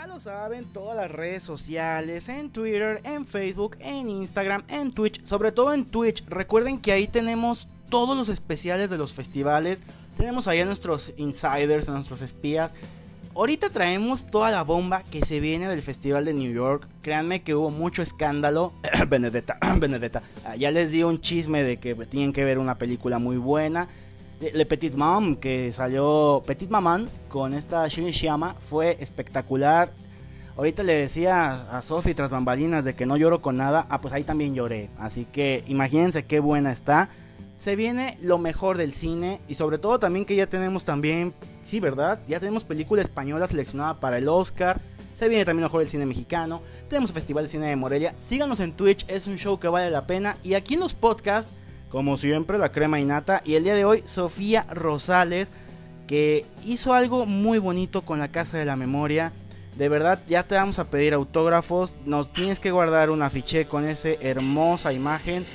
Ya 0.00 0.06
lo 0.06 0.18
saben, 0.18 0.64
todas 0.64 0.96
las 0.96 1.10
redes 1.10 1.42
sociales, 1.42 2.30
en 2.30 2.48
Twitter, 2.48 3.02
en 3.04 3.26
Facebook, 3.26 3.76
en 3.80 4.08
Instagram, 4.08 4.62
en 4.68 4.92
Twitch, 4.92 5.22
sobre 5.26 5.52
todo 5.52 5.74
en 5.74 5.84
Twitch. 5.84 6.24
Recuerden 6.26 6.78
que 6.78 6.92
ahí 6.92 7.06
tenemos 7.06 7.68
todos 7.90 8.16
los 8.16 8.30
especiales 8.30 8.88
de 8.88 8.96
los 8.96 9.12
festivales. 9.12 9.80
Tenemos 10.16 10.48
ahí 10.48 10.60
a 10.60 10.64
nuestros 10.64 11.12
insiders, 11.18 11.90
a 11.90 11.92
nuestros 11.92 12.22
espías. 12.22 12.72
Ahorita 13.34 13.68
traemos 13.68 14.24
toda 14.26 14.50
la 14.50 14.62
bomba 14.62 15.02
que 15.02 15.22
se 15.22 15.38
viene 15.38 15.68
del 15.68 15.82
Festival 15.82 16.24
de 16.24 16.32
New 16.32 16.50
York. 16.50 16.88
Créanme 17.02 17.42
que 17.42 17.54
hubo 17.54 17.68
mucho 17.68 18.00
escándalo. 18.00 18.72
Benedetta, 19.08 19.58
Benedetta. 19.76 20.22
Ah, 20.46 20.56
Ya 20.56 20.70
les 20.70 20.92
di 20.92 21.02
un 21.02 21.20
chisme 21.20 21.62
de 21.62 21.76
que 21.76 21.94
tienen 22.06 22.32
que 22.32 22.42
ver 22.42 22.58
una 22.58 22.76
película 22.78 23.18
muy 23.18 23.36
buena. 23.36 23.86
Le 24.40 24.64
Petit 24.64 24.94
Mom, 24.94 25.36
que 25.36 25.70
salió 25.72 26.42
Petit 26.46 26.70
Maman 26.70 27.10
con 27.28 27.52
esta 27.52 27.86
Shinichiyama, 27.86 28.54
fue 28.54 28.96
espectacular. 28.98 29.92
Ahorita 30.56 30.82
le 30.82 30.94
decía 30.94 31.76
a 31.76 31.82
Sophie 31.82 32.14
tras 32.14 32.30
bambalinas 32.30 32.84
de 32.84 32.94
que 32.94 33.04
no 33.04 33.18
lloro 33.18 33.42
con 33.42 33.58
nada. 33.58 33.86
Ah, 33.90 34.00
pues 34.00 34.14
ahí 34.14 34.24
también 34.24 34.54
lloré. 34.54 34.88
Así 34.98 35.26
que 35.26 35.62
imagínense 35.66 36.24
qué 36.24 36.40
buena 36.40 36.72
está. 36.72 37.10
Se 37.58 37.76
viene 37.76 38.16
lo 38.22 38.38
mejor 38.38 38.78
del 38.78 38.92
cine 38.92 39.40
y 39.46 39.54
sobre 39.54 39.76
todo 39.76 39.98
también 39.98 40.24
que 40.24 40.36
ya 40.36 40.46
tenemos 40.46 40.84
también, 40.84 41.34
sí, 41.62 41.78
¿verdad? 41.78 42.20
Ya 42.26 42.40
tenemos 42.40 42.64
película 42.64 43.02
española 43.02 43.46
seleccionada 43.46 44.00
para 44.00 44.16
el 44.16 44.28
Oscar. 44.28 44.80
Se 45.16 45.28
viene 45.28 45.44
también 45.44 45.64
lo 45.64 45.68
mejor 45.68 45.80
del 45.80 45.88
cine 45.90 46.06
mexicano. 46.06 46.62
Tenemos 46.88 47.12
Festival 47.12 47.44
de 47.44 47.48
Cine 47.48 47.66
de 47.66 47.76
Morelia. 47.76 48.14
Síganos 48.16 48.60
en 48.60 48.72
Twitch, 48.72 49.04
es 49.06 49.26
un 49.26 49.36
show 49.36 49.58
que 49.58 49.68
vale 49.68 49.90
la 49.90 50.06
pena. 50.06 50.38
Y 50.42 50.54
aquí 50.54 50.74
en 50.74 50.80
los 50.80 50.94
podcasts, 50.94 51.52
como 51.90 52.16
siempre, 52.16 52.58
la 52.58 52.72
crema 52.72 53.00
innata. 53.00 53.42
Y 53.44 53.56
el 53.56 53.64
día 53.64 53.74
de 53.74 53.84
hoy, 53.84 54.02
Sofía 54.06 54.66
Rosales, 54.70 55.52
que 56.06 56.46
hizo 56.64 56.94
algo 56.94 57.26
muy 57.26 57.58
bonito 57.58 58.02
con 58.02 58.18
la 58.18 58.28
Casa 58.28 58.58
de 58.58 58.64
la 58.64 58.76
Memoria. 58.76 59.32
De 59.76 59.88
verdad, 59.88 60.20
ya 60.26 60.44
te 60.44 60.54
vamos 60.54 60.78
a 60.78 60.90
pedir 60.90 61.14
autógrafos. 61.14 61.94
Nos 62.04 62.32
tienes 62.32 62.60
que 62.60 62.70
guardar 62.70 63.10
un 63.10 63.22
afiche 63.22 63.66
con 63.66 63.88
esa 63.88 64.10
hermosa 64.20 64.92
imagen. 64.92 65.46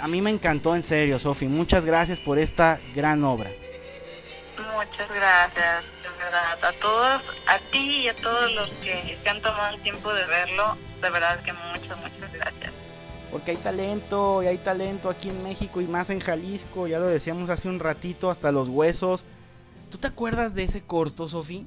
A 0.00 0.08
mí 0.08 0.20
me 0.20 0.30
encantó 0.30 0.74
en 0.74 0.82
serio, 0.82 1.18
Sofi. 1.18 1.46
Muchas 1.46 1.84
gracias 1.84 2.20
por 2.20 2.38
esta 2.38 2.80
gran 2.94 3.22
obra. 3.24 3.50
Muchas 4.56 5.08
gracias, 5.08 5.84
de 6.02 6.24
verdad. 6.24 6.64
A 6.64 6.72
todos, 6.80 7.22
a 7.46 7.58
ti 7.70 8.02
y 8.02 8.08
a 8.08 8.14
todos 8.16 8.52
los 8.52 8.70
que 8.74 9.18
se 9.22 9.28
han 9.28 9.40
tomado 9.40 9.74
el 9.74 9.82
tiempo 9.82 10.12
de 10.12 10.26
verlo, 10.26 10.76
de 11.00 11.10
verdad 11.10 11.40
que 11.42 11.52
muchas, 11.52 11.96
muchas 11.98 12.32
gracias. 12.32 12.61
Porque 13.32 13.52
hay 13.52 13.56
talento, 13.56 14.42
y 14.42 14.46
hay 14.46 14.58
talento 14.58 15.08
aquí 15.08 15.30
en 15.30 15.42
México 15.42 15.80
y 15.80 15.86
más 15.86 16.10
en 16.10 16.20
Jalisco. 16.20 16.86
Ya 16.86 16.98
lo 16.98 17.06
decíamos 17.06 17.48
hace 17.50 17.68
un 17.68 17.78
ratito, 17.80 18.30
hasta 18.30 18.52
los 18.52 18.68
huesos. 18.68 19.24
¿Tú 19.90 19.98
te 19.98 20.06
acuerdas 20.08 20.54
de 20.54 20.64
ese 20.64 20.82
corto, 20.82 21.28
Sofi? 21.28 21.66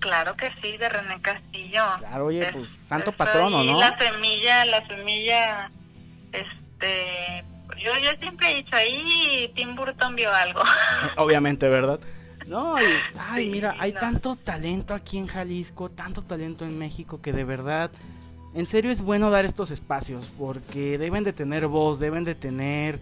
Claro 0.00 0.34
que 0.36 0.50
sí, 0.62 0.76
de 0.78 0.88
René 0.88 1.20
Castillo. 1.20 1.84
Claro, 1.98 2.26
oye, 2.26 2.46
Es- 2.48 2.52
pues 2.52 2.70
santo 2.70 3.12
patrono, 3.12 3.62
¿no? 3.62 3.78
La 3.78 3.96
semilla, 3.98 4.64
la 4.64 4.86
semilla, 4.88 5.70
este, 6.32 7.44
yo, 7.82 7.92
yo 8.02 8.10
siempre 8.18 8.50
he 8.50 8.54
dicho 8.56 8.74
ahí, 8.74 9.52
Tim 9.54 9.76
Burton 9.76 10.16
vio 10.16 10.32
algo. 10.32 10.60
Obviamente, 11.16 11.68
¿verdad? 11.68 12.00
No, 12.46 12.80
y, 12.80 12.84
ay, 13.18 13.44
Sí, 13.44 13.50
mira, 13.50 13.76
hay 13.78 13.92
no. 13.92 14.00
tanto 14.00 14.36
talento 14.36 14.94
aquí 14.94 15.18
en 15.18 15.26
Jalisco, 15.28 15.90
tanto 15.90 16.22
talento 16.22 16.64
en 16.64 16.76
México 16.78 17.20
que 17.22 17.32
de 17.32 17.44
verdad, 17.44 17.90
en 18.54 18.66
serio 18.66 18.90
es 18.90 19.02
bueno 19.02 19.30
dar 19.30 19.44
estos 19.44 19.70
espacios 19.70 20.30
porque 20.38 20.98
deben 20.98 21.24
de 21.24 21.32
tener 21.32 21.66
voz, 21.66 21.98
deben 21.98 22.24
de 22.24 22.34
tener 22.34 23.00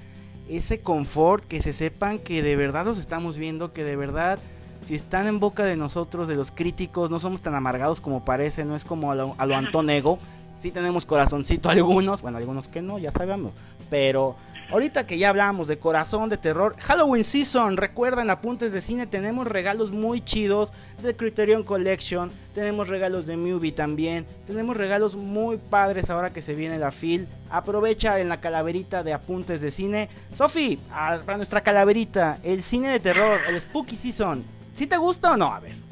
ese 0.49 0.81
confort, 0.81 1.45
que 1.45 1.61
se 1.61 1.73
sepan 1.73 2.19
que 2.19 2.43
de 2.43 2.57
verdad 2.57 2.85
los 2.85 2.99
estamos 2.99 3.39
viendo, 3.39 3.73
que 3.73 3.85
de 3.85 3.97
verdad, 3.97 4.39
si 4.85 4.95
están 4.95 5.27
en 5.27 5.41
boca 5.41 5.65
de 5.65 5.77
nosotros, 5.77 6.29
de 6.29 6.35
los 6.35 6.51
críticos, 6.51 7.11
no 7.11 7.21
somos 7.21 7.41
tan 7.41 7.55
amargados 7.55 8.01
como 8.01 8.25
parece, 8.25 8.65
no 8.65 8.75
es 8.75 8.85
como 8.85 9.13
a 9.13 9.15
lo, 9.15 9.35
a 9.39 9.47
lo 9.47 9.57
Antonego, 9.57 10.19
sí 10.59 10.71
tenemos 10.71 11.07
corazoncito 11.07 11.69
algunos, 11.71 12.23
bueno, 12.23 12.39
algunos 12.39 12.69
que 12.69 12.83
no, 12.83 12.99
ya 12.99 13.13
sabemos, 13.13 13.53
pero 13.89 14.37
ahorita 14.71 15.07
que 15.07 15.19
ya 15.19 15.29
hablamos 15.29 15.69
de 15.69 15.79
corazón, 15.79 16.29
de 16.29 16.37
terror, 16.37 16.77
Halloween 16.79 17.25
Season, 17.25 17.77
recuerden, 17.77 18.31
apuntes 18.31 18.73
de 18.73 18.81
cine, 18.81 19.07
tenemos 19.07 19.47
regalos 19.47 19.93
muy 19.93 20.21
chidos 20.21 20.73
de 21.03 21.15
Criterion 21.17 21.63
Collection, 21.63 22.31
tenemos 22.55 22.89
regalos 22.89 23.27
de 23.27 23.37
Movie 23.37 23.73
también, 23.73 24.27
tenemos 24.47 24.77
regalos 24.77 25.17
muy 25.17 25.57
padres 25.57 26.11
ahora 26.11 26.33
que 26.33 26.43
se 26.43 26.55
viene 26.55 26.79
la 26.79 26.91
FIL, 26.91 27.27
aprovecha 27.51 28.21
en 28.21 28.29
la 28.29 28.41
calaverita 28.41 29.03
de 29.03 29.13
apuntes 29.13 29.61
de 29.61 29.71
cine, 29.71 30.09
Sofi, 30.35 30.79
ah, 30.93 31.19
para 31.25 31.37
nuestra 31.37 31.63
calaverita, 31.63 32.39
el 32.43 32.63
cine 32.63 32.89
de 32.89 33.01
terror, 33.01 33.41
el 33.49 33.61
Spooky 33.61 33.97
Season, 33.97 34.45
¿sí 34.75 34.87
te 34.87 34.97
gusta 34.97 35.33
o 35.33 35.37
no? 35.37 35.53
A 35.53 35.61
ver. 35.61 35.90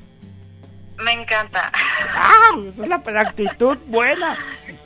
Me 1.02 1.12
encanta. 1.12 1.70
¡Ah! 2.14 2.56
Esa 2.68 2.82
es 2.82 2.88
la 2.88 3.02
la 3.06 3.20
actitud 3.20 3.78
buena. 3.86 4.36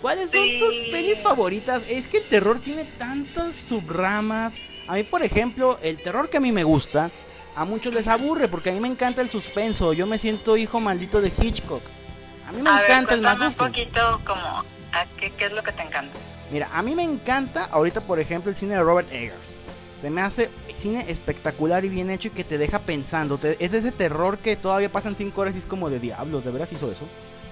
¿Cuáles 0.01 0.31
son 0.31 0.42
Sí. 0.44 0.59
tus 0.59 0.75
pelis 0.90 1.22
favoritas? 1.22 1.85
Es 1.88 2.09
que 2.09 2.18
el 2.18 2.29
terror 2.29 2.59
tiene 2.61 2.85
tantas 2.85 3.57
subramas. 3.57 4.53
A 4.88 4.94
mí, 4.94 5.05
por 5.05 5.22
ejemplo, 5.22 5.79
el 5.83 6.03
terror 6.03 6.29
que 6.29 6.37
a 6.37 6.40
mí 6.40 6.53
me 6.53 6.64
gusta, 6.64 7.11
a 7.55 7.64
muchos 7.64 7.94
les 7.94 8.07
aburre 8.09 8.48
porque 8.48 8.70
a 8.70 8.72
mí 8.72 8.81
me 8.81 8.88
encanta 8.88 9.22
el 9.22 9.29
suspenso. 9.29 9.92
Yo 9.92 10.07
me 10.07 10.18
siento 10.18 10.57
hijo 10.57 10.81
maldito 10.81 11.20
de 11.20 11.33
Hitchcock. 11.37 11.83
A 12.48 12.53
mí 12.53 12.61
me 12.62 12.68
a 12.70 12.77
ver, 12.77 12.85
encanta 12.90 13.14
el 13.14 13.20
cuéntame 13.22 13.46
un 13.46 13.55
poquito 13.55 14.20
como, 14.27 14.64
¿a 14.92 15.07
qué, 15.18 15.31
qué 15.38 15.46
es 15.46 15.53
lo 15.53 15.62
que 15.62 15.72
te 15.72 15.83
encanta? 15.83 16.18
Mira, 16.51 16.68
a 16.72 16.83
mí 16.83 16.94
me 16.94 17.05
encanta 17.05 17.64
ahorita, 17.70 18.03
por 18.03 18.20
ejemplo, 18.20 18.51
el 18.51 18.57
cine 18.57 18.75
de 18.75 18.83
Robert 18.83 19.11
Eggers. 19.11 19.57
Se 20.03 20.11
me 20.11 20.21
hace 20.21 20.51
cine 20.77 21.07
espectacular 21.11 21.85
y 21.85 21.88
bien 21.88 22.11
hecho 22.11 22.29
y 22.29 22.33
que 22.33 22.45
te 22.45 22.59
deja 22.59 22.81
pensando. 22.81 23.38
Te- 23.38 23.65
es 23.65 23.73
ese 23.73 23.93
terror 23.93 24.38
que 24.38 24.57
todavía 24.57 24.93
pasan 24.93 25.15
5 25.15 25.41
horas 25.41 25.55
y 25.55 25.59
es 25.59 25.67
como 25.67 25.88
de 25.88 26.01
diablos, 26.01 26.45
¿de 26.45 26.51
veras 26.51 26.71
hizo 26.73 26.91
eso? 26.93 27.07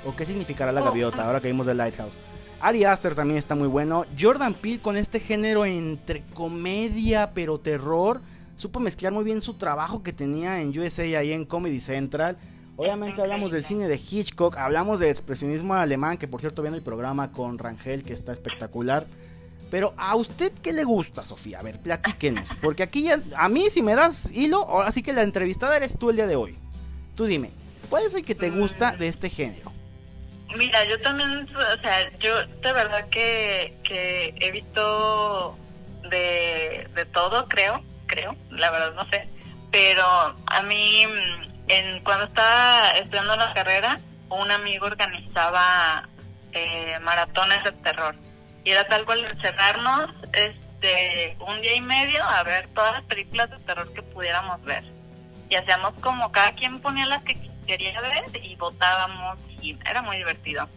¿O 0.05 0.15
qué 0.17 0.27
significará 0.27 0.73
la 0.73 0.83
Oh. 0.83 0.85
gaviota 0.87 1.25
ahora 1.25 1.41
que 1.41 1.47
vimos 1.47 1.65
de 1.67 1.75
Lighthouse? 1.75 2.13
Ari 2.61 2.85
Aster 2.85 3.15
también 3.15 3.39
está 3.39 3.55
muy 3.55 3.69
bueno. 3.69 4.05
Jordan 4.21 4.53
Peele 4.53 4.81
con 4.81 4.97
este 4.99 5.19
género 5.21 5.65
entre 5.65 6.23
comedia 6.35 7.31
pero 7.33 7.59
terror. 7.59 8.21
Supo 8.57 8.81
mezclar 8.81 9.13
muy 9.13 9.25
bien 9.25 9.41
su 9.41 9.55
trabajo 9.55 10.03
que 10.03 10.13
tenía 10.13 10.61
en 10.61 10.77
USA 10.79 11.07
y 11.07 11.15
ahí 11.15 11.33
en 11.33 11.47
Comedy 11.47 11.81
Central. 11.81 12.37
Obviamente 12.77 13.21
hablamos 13.23 13.53
del 13.53 13.63
cine 13.63 13.89
de 13.89 13.97
Hitchcock, 13.97 14.57
hablamos 14.57 15.01
de 15.01 15.09
expresionismo 15.11 15.75
alemán, 15.75 16.19
que 16.19 16.27
por 16.29 16.41
cierto 16.41 16.63
viene 16.63 16.77
el 16.79 16.83
programa 16.83 17.31
con 17.31 17.59
Rangel, 17.59 18.03
que 18.03 18.13
está 18.13 18.33
espectacular. 18.33 19.07
Pero 19.71 19.95
a 19.97 20.17
usted 20.17 20.53
qué 20.63 20.73
le 20.73 20.85
gusta, 20.85 21.25
Sofía? 21.25 21.61
A 21.61 21.63
ver, 21.63 21.81
platíquenos. 21.81 22.51
Porque 22.61 22.83
aquí 22.83 23.05
ya, 23.05 23.19
a 23.37 23.49
mí 23.49 23.71
si 23.71 23.83
me 23.83 23.95
das 23.95 24.31
hilo, 24.33 24.69
ahora 24.69 24.93
sí 24.93 25.03
que 25.03 25.13
la 25.13 25.23
entrevistada 25.23 25.77
eres 25.77 25.99
tú 25.99 26.11
el 26.11 26.17
día 26.17 26.27
de 26.27 26.37
hoy. 26.37 26.59
Tú 27.17 27.27
dime, 27.27 27.51
¿cuál 27.89 28.05
es 28.05 28.15
el 28.15 28.25
que 28.25 28.35
te 28.35 28.51
gusta 28.51 28.93
de 28.93 29.09
este 29.09 29.29
género? 29.31 29.73
Mira, 30.57 30.85
yo 30.85 31.01
también, 31.01 31.47
o 31.55 31.81
sea, 31.81 32.19
yo 32.19 32.45
de 32.45 32.73
verdad 32.73 33.09
que, 33.09 33.77
que 33.85 34.35
he 34.41 34.51
visto 34.51 35.57
de, 36.11 36.89
de 36.95 37.05
todo, 37.07 37.47
creo, 37.47 37.85
creo, 38.07 38.35
la 38.51 38.71
verdad 38.71 38.95
no 38.95 39.05
sé, 39.05 39.29
pero 39.71 40.05
a 40.47 40.63
mí, 40.63 41.07
en, 41.69 42.03
cuando 42.03 42.25
estaba 42.25 42.91
estudiando 42.93 43.37
la 43.37 43.55
carrera, 43.55 43.99
un 44.29 44.51
amigo 44.51 44.87
organizaba 44.87 46.09
eh, 46.53 46.99
maratones 47.03 47.63
de 47.65 47.73
terror. 47.73 48.17
Era 48.71 48.85
tal 48.85 49.05
cual 49.05 49.25
encerrarnos 49.25 50.11
este, 50.33 51.37
un 51.41 51.61
día 51.61 51.75
y 51.75 51.81
medio 51.81 52.23
a 52.23 52.45
ver 52.45 52.69
todas 52.69 52.93
las 52.93 53.03
películas 53.03 53.51
de 53.51 53.59
terror 53.59 53.93
que 53.93 54.01
pudiéramos 54.03 54.63
ver. 54.63 54.85
Y 55.49 55.57
hacíamos 55.57 55.95
como 56.01 56.31
cada 56.31 56.55
quien 56.55 56.81
ponía 56.81 57.05
las 57.07 57.25
que 57.25 57.37
quería 57.67 58.01
ver 58.01 58.25
y 58.45 58.55
votábamos 58.55 59.41
y 59.61 59.77
era 59.89 60.03
muy 60.03 60.19
divertido. 60.19 60.69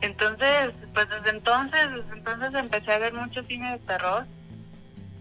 Entonces, 0.00 0.72
pues 0.94 1.10
desde 1.10 1.28
entonces, 1.28 1.90
desde 1.90 2.12
entonces 2.14 2.54
empecé 2.54 2.92
a 2.92 2.98
ver 2.98 3.12
mucho 3.12 3.42
cine 3.42 3.72
de 3.72 3.78
terror 3.80 4.26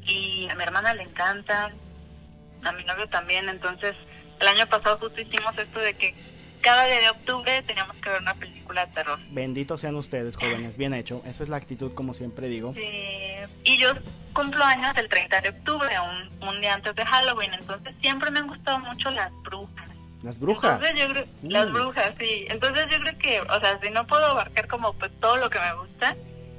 y 0.04 0.48
a 0.50 0.56
mi 0.56 0.64
hermana 0.64 0.94
le 0.94 1.04
encanta, 1.04 1.70
a 2.64 2.72
mi 2.72 2.86
novio 2.86 3.10
también, 3.10 3.50
entonces 3.50 3.94
el 4.40 4.48
año 4.48 4.66
pasado 4.68 4.98
justo 5.00 5.20
hicimos 5.20 5.58
esto 5.58 5.80
de 5.80 5.94
que 5.96 6.16
cada 6.66 6.86
día 6.86 7.00
de 7.00 7.10
octubre 7.12 7.62
teníamos 7.62 7.96
que 7.98 8.10
ver 8.10 8.22
una 8.24 8.34
película 8.34 8.88
de 8.88 8.94
terror. 8.94 9.20
Benditos 9.30 9.82
sean 9.82 9.96
ustedes, 9.96 10.36
jóvenes, 10.36 10.78
bien 10.78 10.96
hecho, 10.96 11.22
esa 11.24 11.44
es 11.44 11.50
la 11.50 11.58
actitud 11.58 11.94
como 11.94 12.16
siempre 12.16 12.48
digo. 12.48 12.74
Sí, 12.74 12.82
y 13.64 13.78
yo 13.78 13.90
cumplo 14.34 14.66
años 14.66 14.98
el 14.98 15.08
30 15.08 15.42
de 15.42 15.50
octubre, 15.50 15.88
un, 16.00 16.48
un 16.48 16.62
día 16.62 16.74
antes 16.74 16.96
de 16.96 17.06
Halloween, 17.06 17.54
entonces 17.54 17.94
siempre 18.02 18.32
me 18.32 18.40
han 18.40 18.48
gustado 18.48 18.80
mucho 18.80 19.12
las 19.12 19.32
brujas. 19.44 19.90
Las 20.24 20.40
brujas. 20.40 20.82
Entonces 20.82 21.00
yo 21.00 21.14
creo, 21.14 21.26
las 21.44 21.72
brujas, 21.72 22.14
sí. 22.18 22.48
Entonces 22.50 22.88
yo 22.90 23.00
creo 23.00 23.18
que, 23.20 23.42
o 23.42 23.60
sea, 23.60 23.80
si 23.80 23.92
no 23.92 24.08
puedo 24.08 24.26
abarcar 24.26 24.68
como 24.68 24.94
pues 24.94 25.12
todo 25.20 25.38
lo 25.38 25.52
que 25.52 25.60
me 25.60 25.72
gusta, 25.76 26.16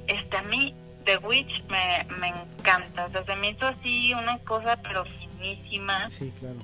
este 0.07 0.37
a 0.37 0.41
mí 0.43 0.73
The 1.03 1.17
Witch 1.17 1.65
me, 1.67 2.07
me 2.17 2.29
encanta. 2.29 3.03
O 3.03 3.09
sea, 3.09 3.25
se 3.25 3.35
me 3.35 3.49
hizo 3.49 3.65
así 3.65 4.13
una 4.13 4.39
cosa 4.39 4.77
pero 4.81 5.03
finísima. 5.03 6.09
Sí, 6.11 6.31
claro. 6.39 6.59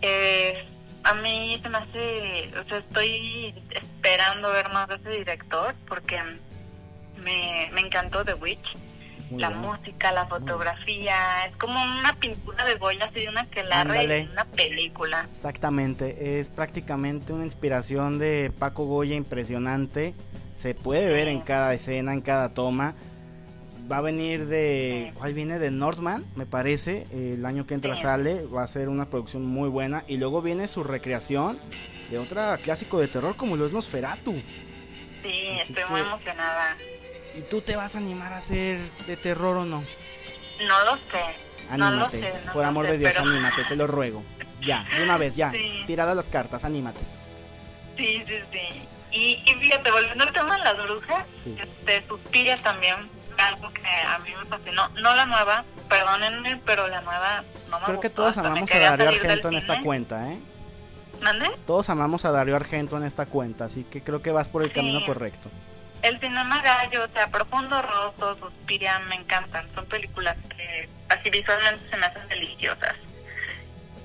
Eh, 0.00 0.66
a 1.04 1.14
mí 1.14 1.58
se 1.62 1.68
me 1.68 1.78
hace, 1.78 2.50
o 2.58 2.64
sea, 2.64 2.78
estoy 2.78 3.54
esperando 3.70 4.50
ver 4.50 4.70
más 4.70 4.88
de 4.88 4.96
ese 4.96 5.10
director 5.10 5.74
porque 5.86 6.18
me, 7.22 7.70
me 7.72 7.80
encantó 7.82 8.24
The 8.24 8.34
Witch. 8.34 8.76
Muy 9.30 9.40
la 9.40 9.50
música, 9.50 10.12
la 10.12 10.26
fotografía, 10.26 11.46
es 11.46 11.56
como 11.56 11.82
una 11.82 12.14
pintura 12.14 12.62
de 12.66 12.74
Goya, 12.74 13.06
así 13.06 13.20
de 13.20 13.28
una 13.30 13.46
que 13.46 13.62
la 13.64 13.80
en 13.82 14.30
una 14.30 14.44
película. 14.44 15.26
Exactamente, 15.32 16.38
es 16.38 16.50
prácticamente 16.50 17.32
una 17.32 17.44
inspiración 17.44 18.18
de 18.18 18.52
Paco 18.58 18.84
Goya 18.84 19.14
impresionante. 19.14 20.14
Se 20.56 20.74
puede 20.74 21.10
ver 21.10 21.28
en 21.28 21.40
cada 21.40 21.72
escena, 21.72 22.12
en 22.12 22.20
cada 22.20 22.50
toma. 22.50 22.94
Va 23.90 23.98
a 23.98 24.00
venir 24.00 24.46
de. 24.46 25.12
¿Cuál 25.16 25.34
viene? 25.34 25.58
De 25.58 25.70
Northman, 25.70 26.24
me 26.36 26.46
parece. 26.46 27.04
El 27.12 27.44
año 27.44 27.66
que 27.66 27.74
entra 27.74 27.94
Sí. 27.94 28.02
sale. 28.02 28.46
Va 28.46 28.62
a 28.62 28.66
ser 28.66 28.88
una 28.88 29.10
producción 29.10 29.44
muy 29.44 29.68
buena. 29.68 30.04
Y 30.08 30.16
luego 30.16 30.40
viene 30.40 30.68
su 30.68 30.82
recreación 30.84 31.58
de 32.10 32.18
otra 32.18 32.56
clásico 32.58 32.98
de 32.98 33.08
terror 33.08 33.36
como 33.36 33.56
lo 33.56 33.66
es 33.66 33.72
Nosferatu. 33.72 34.32
Sí, 34.32 35.48
Así 35.60 35.72
estoy 35.72 35.74
que- 35.84 35.90
muy 35.90 36.00
emocionada. 36.00 36.76
¿Y 37.36 37.42
tú 37.42 37.60
te 37.60 37.76
vas 37.76 37.94
a 37.94 37.98
animar 37.98 38.32
a 38.32 38.38
hacer 38.38 38.78
de 39.06 39.16
terror 39.16 39.56
o 39.58 39.64
no? 39.64 39.80
No 39.80 40.84
lo 40.84 40.96
sé. 41.10 41.24
No 41.70 41.76
lo 41.78 41.84
Anímate. 42.06 42.20
sé, 42.20 42.32
no 42.46 42.52
por 42.52 42.64
amor 42.64 42.86
sé, 42.86 42.92
de 42.92 42.98
Dios, 42.98 43.12
pero- 43.16 43.30
anímate, 43.30 43.64
te 43.64 43.76
lo 43.76 43.86
ruego. 43.86 44.22
Ya, 44.66 44.86
de 44.96 45.02
una 45.02 45.18
vez, 45.18 45.34
ya. 45.34 45.50
Sí. 45.52 45.82
Tiradas 45.86 46.14
las 46.16 46.28
cartas, 46.28 46.64
anímate. 46.64 47.00
Sí, 47.96 48.22
sí, 48.26 48.34
sí. 48.52 48.82
Y, 49.12 49.42
y 49.50 49.54
fíjate, 49.60 49.90
volviendo 49.90 50.24
al 50.24 50.32
tema 50.32 50.56
de 50.58 50.64
las 50.64 50.84
brujas, 50.84 51.24
Sí. 51.42 51.56
este, 51.58 52.06
Suspiria 52.06 52.56
también, 52.56 52.96
algo 53.38 53.70
que 53.72 53.86
a 53.86 54.18
mí 54.20 54.30
me 54.38 54.46
fascinó. 54.46 54.88
No 54.90 55.14
la 55.14 55.26
nueva, 55.26 55.64
perdónenme, 55.88 56.60
pero 56.64 56.86
la 56.88 57.00
nueva 57.02 57.44
no 57.70 57.78
me 57.80 57.86
Creo 57.86 58.00
que 58.00 58.08
gustó, 58.08 58.22
todos 58.22 58.28
hasta 58.30 58.42
me 58.42 58.48
amamos 58.48 58.72
a 58.72 58.78
Darío 58.78 59.08
Argento 59.08 59.48
en 59.48 59.54
esta 59.54 59.82
cuenta, 59.82 60.32
¿eh? 60.32 60.38
¿Mande? 61.20 61.50
Todos 61.66 61.88
amamos 61.90 62.24
a 62.24 62.32
Darío 62.32 62.56
Argento 62.56 62.96
en 62.96 63.04
esta 63.04 63.26
cuenta, 63.26 63.64
así 63.66 63.84
que 63.84 64.02
creo 64.02 64.20
que 64.22 64.30
vas 64.32 64.48
por 64.48 64.62
el 64.62 64.68
Sí. 64.68 64.74
camino 64.74 65.04
correcto. 65.06 65.50
El 66.02 66.20
cinema 66.20 66.60
gallo, 66.60 67.04
o 67.04 67.08
sea, 67.08 67.28
Profundo 67.28 67.80
Rosso, 67.80 68.36
Suspiria, 68.38 68.98
me 69.08 69.14
encantan. 69.14 69.66
Son 69.74 69.86
películas 69.86 70.36
que 70.54 70.88
así 71.08 71.30
visualmente 71.30 71.80
se 71.88 71.96
me 71.96 72.04
hacen 72.06 72.28
deliciosas. 72.28 72.94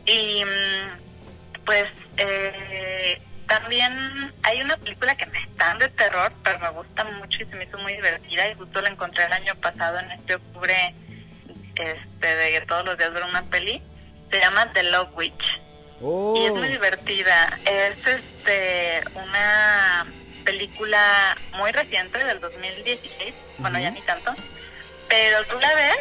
Y 0.05 0.43
mm, 0.45 1.65
pues 1.65 1.87
eh, 2.17 3.21
también 3.47 4.33
hay 4.43 4.61
una 4.61 4.77
película 4.77 5.13
que 5.15 5.25
es 5.25 5.48
tan 5.59 5.77
de 5.77 5.87
terror, 5.89 6.31
pero 6.43 6.57
me 6.59 6.69
gusta 6.69 7.03
mucho 7.03 7.43
y 7.43 7.45
se 7.45 7.55
me 7.55 7.65
hizo 7.65 7.77
muy 7.79 7.93
divertida 7.93 8.49
y 8.49 8.55
justo 8.55 8.81
la 8.81 8.89
encontré 8.89 9.25
el 9.25 9.33
año 9.33 9.53
pasado 9.55 9.99
en 9.99 10.09
este 10.11 10.35
octubre 10.35 10.95
este 11.75 12.35
de 12.35 12.51
que 12.53 12.61
todos 12.65 12.85
los 12.85 12.97
días 12.97 13.13
ver 13.13 13.23
una 13.23 13.43
peli. 13.43 13.81
Se 14.31 14.39
llama 14.39 14.71
The 14.73 14.83
Love 14.83 15.09
Witch. 15.15 15.43
Oh, 16.01 16.35
Y 16.37 16.45
es 16.45 16.51
muy 16.53 16.67
divertida. 16.69 17.59
Es 17.65 17.97
este 18.07 19.01
una 19.15 20.07
película 20.45 21.37
muy 21.57 21.71
reciente 21.71 22.23
del 22.25 22.39
2016, 22.39 23.35
bueno, 23.59 23.79
ya 23.79 23.89
Ujú. 23.89 23.99
ni 23.99 24.05
tanto, 24.05 24.33
pero 25.07 25.43
tú 25.45 25.59
la 25.59 25.75
ves, 25.75 25.97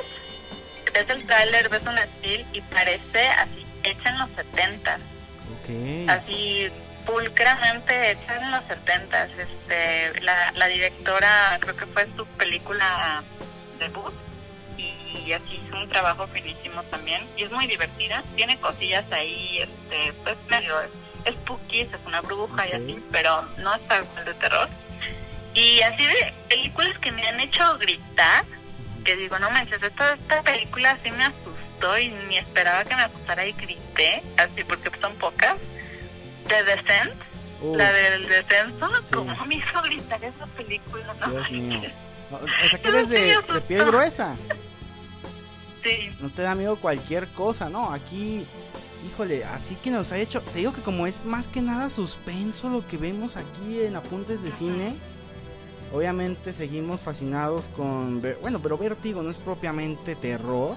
ves 0.95 1.05
el 1.11 1.27
tráiler, 1.27 1.69
ves 1.69 1.85
un 1.87 1.99
estilo 1.99 2.45
y 2.55 2.61
parece 2.63 3.29
así 3.29 3.67
hecha 3.83 4.09
en 4.09 4.19
los 4.21 4.31
70, 4.37 4.95
ok. 4.95 6.11
así 6.11 6.71
pulcramente 7.09 8.11
hecha 8.11 8.37
en 8.37 8.51
los 8.51 8.65
70. 8.67 9.25
Este, 9.39 10.21
la, 10.21 10.53
la 10.53 10.67
directora 10.67 11.57
creo 11.59 11.75
que 11.75 11.87
fue 11.87 12.07
su 12.15 12.27
película 12.27 13.25
debut 13.79 14.13
y 14.77 15.33
así 15.33 15.57
hizo 15.65 15.75
un 15.75 15.89
trabajo 15.89 16.27
finísimo 16.29 16.83
también 16.85 17.27
y 17.35 17.45
es 17.45 17.51
muy 17.51 17.67
divertida 17.67 18.23
tiene 18.37 18.61
cosillas 18.61 19.11
ahí 19.11 19.59
este 19.59 20.13
pues 20.23 20.37
medio 20.49 20.75
spooky 21.27 21.81
es 21.81 21.89
una 22.07 22.21
bruja 22.21 22.69
y 22.69 22.73
así 22.73 23.03
pero 23.11 23.43
no 23.57 23.75
está 23.75 24.03
de 24.25 24.35
terror. 24.35 24.69
Y 25.55 25.81
así 25.81 26.05
de 26.05 26.35
películas 26.49 26.99
que 26.99 27.11
me 27.11 27.27
han 27.27 27.41
hecho 27.41 27.79
gritar 27.79 28.45
que 29.05 29.17
digo 29.17 29.39
no 29.39 29.51
manches 29.51 29.83
esta, 29.83 30.13
esta 30.13 30.43
película 30.43 30.99
sí 31.03 31.11
me 31.11 31.25
asustó 31.25 31.99
y 31.99 32.11
ni 32.11 32.37
esperaba 32.37 32.85
que 32.85 32.95
me 32.95 33.03
asustara 33.03 33.47
y 33.47 33.53
grité 33.53 34.23
así 34.37 34.63
porque 34.65 34.91
son 35.01 35.15
pocas 35.17 35.57
The 36.49 36.65
Descent 36.65 37.15
Uh, 37.61 37.75
la 37.75 37.93
del 37.93 38.23
descenso 38.29 38.87
Sí. 39.05 39.15
como 39.15 39.47
me 39.47 39.57
hizo 39.57 39.83
gritar 39.83 40.23
esa 40.23 40.47
película 40.57 41.13
no 41.15 41.31
Dios 41.33 41.51
mío. 41.51 41.81
No, 42.31 42.37
o 42.37 42.69
sea 42.69 42.81
que 42.81 42.89
eres 42.89 43.09
de, 43.09 43.21
de 43.53 43.61
piel 43.67 43.85
gruesa. 43.85 44.37
sí 45.83 46.11
No 46.21 46.31
te 46.31 46.43
da 46.43 46.55
miedo 46.55 46.77
cualquier 46.77 47.27
cosa, 47.29 47.69
¿no? 47.69 47.93
Aquí, 47.93 48.47
híjole, 49.11 49.45
así 49.45 49.75
que 49.77 49.91
nos 49.91 50.13
ha 50.13 50.19
hecho. 50.19 50.41
Te 50.43 50.59
digo 50.61 50.73
que 50.73 50.83
como 50.83 51.09
es 51.09 51.25
más 51.25 51.49
que 51.49 51.61
nada 51.61 51.91
suspenso 51.91 52.69
lo 52.69 52.87
que 52.87 52.97
vemos 52.97 53.37
aquí 53.37 53.81
en 53.83 53.97
Apuntes 53.97 54.41
de 54.43 54.53
Cine. 54.53 54.95
Obviamente 55.93 56.53
seguimos 56.53 57.03
fascinados 57.03 57.67
con. 57.69 58.21
Bueno, 58.41 58.61
pero 58.63 58.79
Vértigo 58.79 59.21
no 59.23 59.31
es 59.31 59.39
propiamente 59.39 60.15
terror. 60.15 60.77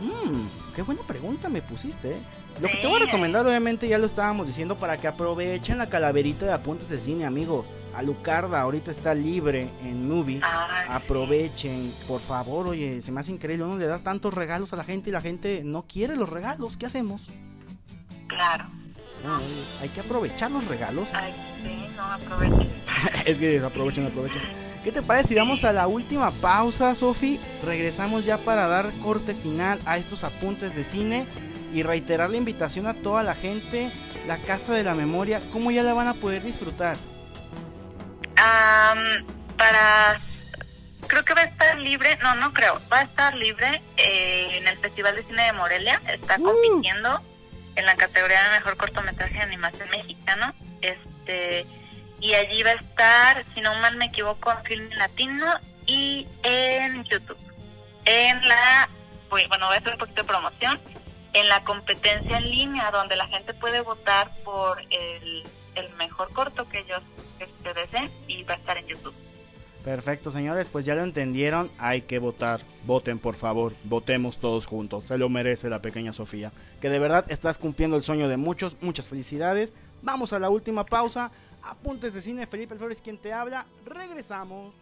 Mmm, 0.00 0.46
qué 0.76 0.82
buena 0.82 1.00
pregunta 1.02 1.48
me 1.48 1.62
pusiste, 1.62 2.12
¿eh? 2.12 2.20
Lo 2.60 2.68
que 2.68 2.76
te 2.76 2.86
voy 2.86 2.96
a 2.96 3.06
recomendar, 3.06 3.46
obviamente, 3.46 3.88
ya 3.88 3.96
lo 3.96 4.04
estábamos 4.04 4.46
diciendo 4.46 4.76
para 4.76 4.98
que 4.98 5.08
aprovechen 5.08 5.78
la 5.78 5.88
calaverita 5.88 6.44
de 6.44 6.52
Apuntes 6.52 6.90
de 6.90 7.00
Cine, 7.00 7.24
amigos. 7.24 7.70
Alucarda 7.94 8.60
ahorita 8.60 8.90
está 8.90 9.14
libre 9.14 9.70
en 9.82 10.06
Movie. 10.06 10.42
Aprovechen, 10.88 11.90
por 12.06 12.20
favor, 12.20 12.68
oye, 12.68 13.00
se 13.00 13.10
me 13.10 13.20
hace 13.20 13.32
increíble, 13.32 13.64
uno 13.64 13.78
le 13.78 13.86
da 13.86 14.00
tantos 14.00 14.34
regalos 14.34 14.74
a 14.74 14.76
la 14.76 14.84
gente 14.84 15.08
y 15.08 15.14
la 15.14 15.22
gente 15.22 15.62
no 15.64 15.86
quiere 15.88 16.14
los 16.14 16.28
regalos, 16.28 16.76
¿qué 16.76 16.84
hacemos? 16.84 17.26
claro 18.26 18.66
No, 19.24 19.38
hay 19.80 19.88
que 19.88 20.00
aprovechar 20.00 20.50
los 20.50 20.66
regalos. 20.66 21.08
Ay, 21.14 21.32
sí, 21.62 21.86
no 21.96 22.02
aprovechen. 22.02 22.70
es 23.24 23.38
que 23.38 23.60
aprovechen, 23.60 24.06
aprovechen. 24.06 24.65
¿Qué 24.86 24.92
te 24.92 25.02
parece 25.02 25.30
si 25.30 25.34
vamos 25.34 25.64
a 25.64 25.72
la 25.72 25.88
última 25.88 26.30
pausa, 26.30 26.94
Sofi? 26.94 27.40
Regresamos 27.64 28.24
ya 28.24 28.38
para 28.38 28.68
dar 28.68 28.92
corte 29.02 29.34
final 29.34 29.80
a 29.84 29.96
estos 29.96 30.22
apuntes 30.22 30.76
de 30.76 30.84
cine 30.84 31.26
y 31.74 31.82
reiterar 31.82 32.30
la 32.30 32.36
invitación 32.36 32.86
a 32.86 32.94
toda 32.94 33.24
la 33.24 33.34
gente, 33.34 33.90
la 34.28 34.38
Casa 34.38 34.74
de 34.74 34.84
la 34.84 34.94
Memoria, 34.94 35.40
¿cómo 35.52 35.72
ya 35.72 35.82
la 35.82 35.92
van 35.92 36.06
a 36.06 36.14
poder 36.14 36.44
disfrutar? 36.44 36.98
Am, 38.36 39.26
para. 39.58 40.20
Creo 41.08 41.24
que 41.24 41.34
va 41.34 41.40
a 41.40 41.46
estar 41.46 41.78
libre, 41.80 42.16
no, 42.22 42.36
no 42.36 42.52
creo, 42.52 42.80
va 42.92 42.98
a 43.00 43.02
estar 43.02 43.34
libre 43.34 43.82
eh, 43.96 44.46
en 44.52 44.68
el 44.68 44.78
Festival 44.78 45.16
de 45.16 45.24
Cine 45.24 45.46
de 45.46 45.52
Morelia. 45.52 46.00
Está 46.06 46.36
Uh. 46.38 46.44
compitiendo 46.44 47.22
en 47.74 47.86
la 47.86 47.96
categoría 47.96 48.40
de 48.44 48.50
mejor 48.50 48.76
cortometraje 48.76 49.34
de 49.34 49.42
animación 49.42 49.90
mexicano. 49.90 50.54
Este. 50.80 51.66
Y 52.20 52.34
allí 52.34 52.62
va 52.62 52.70
a 52.70 52.74
estar, 52.74 53.44
si 53.54 53.60
no 53.60 53.74
mal 53.76 53.96
me 53.96 54.06
equivoco, 54.06 54.50
en 54.50 54.64
Film 54.64 54.90
Latino 54.96 55.46
y 55.86 56.26
en 56.42 57.04
YouTube. 57.04 57.36
En 58.04 58.46
la. 58.48 58.88
Bueno, 59.28 59.66
voy 59.66 59.74
a 59.74 59.78
hacer 59.78 59.92
un 59.92 59.98
poquito 59.98 60.22
de 60.22 60.28
promoción. 60.28 60.80
En 61.32 61.48
la 61.48 61.62
competencia 61.64 62.38
en 62.38 62.50
línea, 62.50 62.90
donde 62.90 63.16
la 63.16 63.28
gente 63.28 63.52
puede 63.52 63.82
votar 63.82 64.30
por 64.42 64.80
el, 64.90 65.42
el 65.74 65.92
mejor 65.96 66.32
corto 66.32 66.66
que 66.68 66.78
ellos 66.78 67.02
este, 67.38 67.74
deseen 67.74 68.10
y 68.26 68.42
va 68.44 68.54
a 68.54 68.56
estar 68.56 68.78
en 68.78 68.86
YouTube. 68.86 69.14
Perfecto, 69.86 70.32
señores, 70.32 70.68
pues 70.68 70.84
ya 70.84 70.96
lo 70.96 71.04
entendieron, 71.04 71.70
hay 71.78 72.02
que 72.02 72.18
votar. 72.18 72.60
Voten, 72.84 73.20
por 73.20 73.36
favor, 73.36 73.72
votemos 73.84 74.38
todos 74.38 74.66
juntos. 74.66 75.04
Se 75.04 75.16
lo 75.16 75.28
merece 75.28 75.68
la 75.68 75.80
pequeña 75.80 76.12
Sofía. 76.12 76.50
Que 76.80 76.88
de 76.88 76.98
verdad 76.98 77.24
estás 77.28 77.56
cumpliendo 77.58 77.96
el 77.96 78.02
sueño 78.02 78.26
de 78.26 78.36
muchos. 78.36 78.74
Muchas 78.80 79.06
felicidades. 79.06 79.72
Vamos 80.02 80.32
a 80.32 80.40
la 80.40 80.50
última 80.50 80.84
pausa. 80.86 81.30
Apuntes 81.66 82.14
de 82.14 82.22
cine, 82.22 82.46
Felipe 82.46 82.76
Flores 82.76 83.00
quien 83.00 83.18
te 83.18 83.32
habla. 83.32 83.66
Regresamos. 83.84 84.72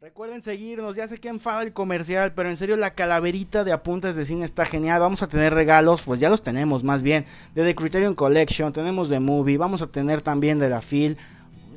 Recuerden 0.00 0.40
seguirnos, 0.40 0.94
ya 0.94 1.08
sé 1.08 1.18
que 1.18 1.28
enfada 1.28 1.62
el 1.62 1.72
comercial, 1.72 2.32
pero 2.32 2.48
en 2.48 2.56
serio 2.56 2.76
la 2.76 2.94
calaverita 2.94 3.64
de 3.64 3.72
apuntes 3.72 4.14
de 4.14 4.24
cine 4.24 4.44
está 4.44 4.64
genial. 4.64 5.00
Vamos 5.00 5.22
a 5.22 5.28
tener 5.28 5.52
regalos, 5.52 6.02
pues 6.02 6.20
ya 6.20 6.28
los 6.28 6.42
tenemos 6.42 6.84
más 6.84 7.02
bien, 7.02 7.24
de 7.54 7.64
The 7.64 7.74
Criterion 7.74 8.14
Collection, 8.14 8.72
tenemos 8.72 9.08
de 9.08 9.18
Movie, 9.18 9.56
vamos 9.56 9.82
a 9.82 9.88
tener 9.88 10.22
también 10.22 10.58
de 10.58 10.68
la 10.68 10.80
Phil 10.80 11.16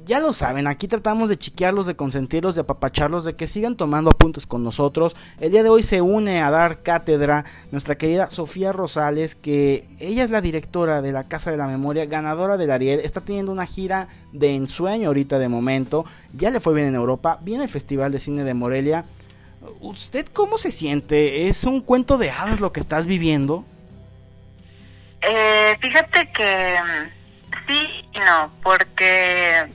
ya 0.09 0.19
lo 0.19 0.33
saben, 0.33 0.65
aquí 0.65 0.87
tratamos 0.87 1.29
de 1.29 1.37
chiquearlos, 1.37 1.85
de 1.85 1.95
consentirlos, 1.95 2.55
de 2.55 2.61
apapacharlos, 2.61 3.25
de 3.25 3.35
que 3.35 3.45
sigan 3.45 3.75
tomando 3.75 4.09
apuntes 4.09 4.47
con 4.47 4.63
nosotros. 4.63 5.15
El 5.39 5.51
día 5.51 5.61
de 5.61 5.69
hoy 5.69 5.83
se 5.83 6.01
une 6.01 6.41
a 6.41 6.49
dar 6.49 6.81
cátedra 6.81 7.45
nuestra 7.71 7.95
querida 7.95 8.31
Sofía 8.31 8.71
Rosales, 8.71 9.35
que 9.35 9.87
ella 9.99 10.23
es 10.23 10.31
la 10.31 10.41
directora 10.41 11.03
de 11.03 11.11
la 11.11 11.25
Casa 11.25 11.51
de 11.51 11.57
la 11.57 11.67
Memoria, 11.67 12.07
ganadora 12.07 12.57
del 12.57 12.71
Ariel, 12.71 13.01
está 13.01 13.21
teniendo 13.21 13.51
una 13.51 13.67
gira 13.67 14.07
de 14.33 14.55
ensueño 14.55 15.09
ahorita 15.09 15.37
de 15.37 15.47
momento, 15.47 16.05
ya 16.33 16.49
le 16.49 16.59
fue 16.59 16.73
bien 16.73 16.87
en 16.87 16.95
Europa, 16.95 17.37
viene 17.43 17.65
el 17.65 17.69
Festival 17.69 18.11
de 18.11 18.19
Cine 18.19 18.43
de 18.43 18.55
Morelia. 18.55 19.05
¿Usted 19.79 20.25
cómo 20.33 20.57
se 20.57 20.71
siente? 20.71 21.47
¿Es 21.47 21.65
un 21.65 21.81
cuento 21.81 22.17
de 22.17 22.31
hadas 22.31 22.61
lo 22.61 22.71
que 22.71 22.79
estás 22.79 23.05
viviendo? 23.05 23.63
Eh, 25.21 25.77
fíjate 25.79 26.31
que 26.31 26.77
mm, 26.81 27.67
sí 27.67 27.87
y 28.11 28.19
no, 28.19 28.51
porque 28.63 29.69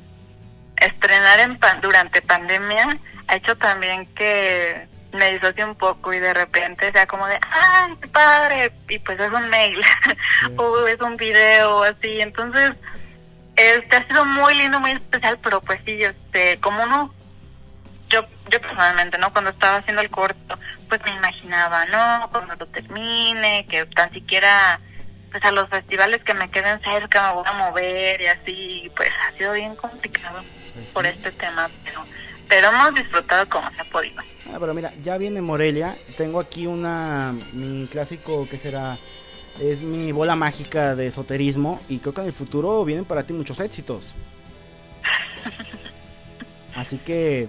estrenar 0.87 1.41
en 1.41 1.59
durante 1.81 2.23
pandemia 2.23 2.99
ha 3.29 3.37
hecho 3.37 3.57
también 3.57 4.07
que 4.15 4.87
me 5.13 5.33
disocie 5.33 5.65
un 5.65 5.77
poco 5.77 6.13
y 6.13 6.19
de 6.19 6.35
repente 6.35 6.91
sea 6.93 7.07
como 7.07 7.27
de, 7.27 7.39
¡ay, 7.51 7.95
qué 8.01 8.09
padre! 8.09 8.73
Y 8.89 8.99
pues 8.99 9.19
es 9.21 9.31
un 9.31 9.49
mail 9.49 9.81
o 10.57 10.87
es 10.87 11.01
un 11.01 11.17
video 11.17 11.85
así. 11.85 12.21
Entonces, 12.21 12.73
este 13.57 13.97
ha 13.97 14.07
sido 14.07 14.25
muy 14.25 14.55
lindo, 14.55 14.81
muy 14.81 14.93
especial, 14.93 15.39
pero 15.43 15.61
pues 15.61 15.81
sí, 15.85 16.03
este, 16.03 16.59
como 16.61 16.83
uno, 16.83 17.15
yo, 18.09 18.27
yo 18.51 18.61
personalmente, 18.61 19.17
¿no? 19.19 19.33
Cuando 19.33 19.51
estaba 19.51 19.79
haciendo 19.79 20.03
el 20.03 20.11
corto, 20.11 20.59
pues 20.89 21.01
me 21.05 21.15
imaginaba, 21.15 21.85
¿no? 21.87 22.29
Cuando 22.31 22.57
lo 22.57 22.67
termine, 22.67 23.67
que 23.67 23.87
tan 23.87 24.13
siquiera 24.13 24.81
pues 25.31 25.45
a 25.45 25.51
los 25.51 25.69
festivales 25.69 26.23
que 26.23 26.33
me 26.33 26.49
queden 26.49 26.81
cerca 26.83 27.29
me 27.29 27.35
voy 27.35 27.45
a 27.47 27.53
mover 27.55 28.21
y 28.21 28.27
así, 28.27 28.93
pues 28.95 29.11
ha 29.27 29.37
sido 29.37 29.53
bien 29.53 29.75
complicado. 29.75 30.45
Pues 30.75 30.93
por 30.93 31.07
este 31.07 31.31
tema, 31.33 31.71
pero, 31.85 32.05
pero 32.49 32.69
hemos 32.69 32.95
disfrutado 32.95 33.49
como 33.49 33.71
se 33.71 33.81
ha 33.81 33.85
podido. 33.85 34.21
Ah, 34.53 34.57
pero 34.59 34.75
mira, 34.75 34.93
ya 35.03 35.17
viene 35.19 35.41
Morelia, 35.41 35.97
tengo 36.17 36.41
aquí 36.41 36.67
una, 36.67 37.35
mi 37.53 37.87
clásico, 37.87 38.49
que 38.49 38.59
será? 38.59 38.99
Es 39.61 39.83
mi 39.83 40.11
bola 40.11 40.35
mágica 40.35 40.97
de 40.97 41.07
esoterismo 41.07 41.81
y 41.89 41.99
creo 42.01 42.13
que 42.13 42.23
en 42.23 42.27
el 42.27 42.33
futuro 42.33 42.85
vienen 42.85 43.05
para 43.05 43.23
ti 43.23 43.33
muchos 43.33 43.61
éxitos. 43.61 44.15
Así 46.75 46.99
que 46.99 47.49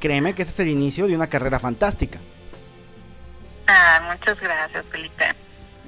créeme 0.00 0.34
que 0.34 0.42
ese 0.42 0.52
es 0.52 0.60
el 0.60 0.68
inicio 0.68 1.06
de 1.06 1.16
una 1.16 1.28
carrera 1.28 1.58
fantástica. 1.58 2.18
Ah, 3.66 4.12
muchas 4.12 4.38
gracias, 4.38 4.84
Felipe. 4.90 5.34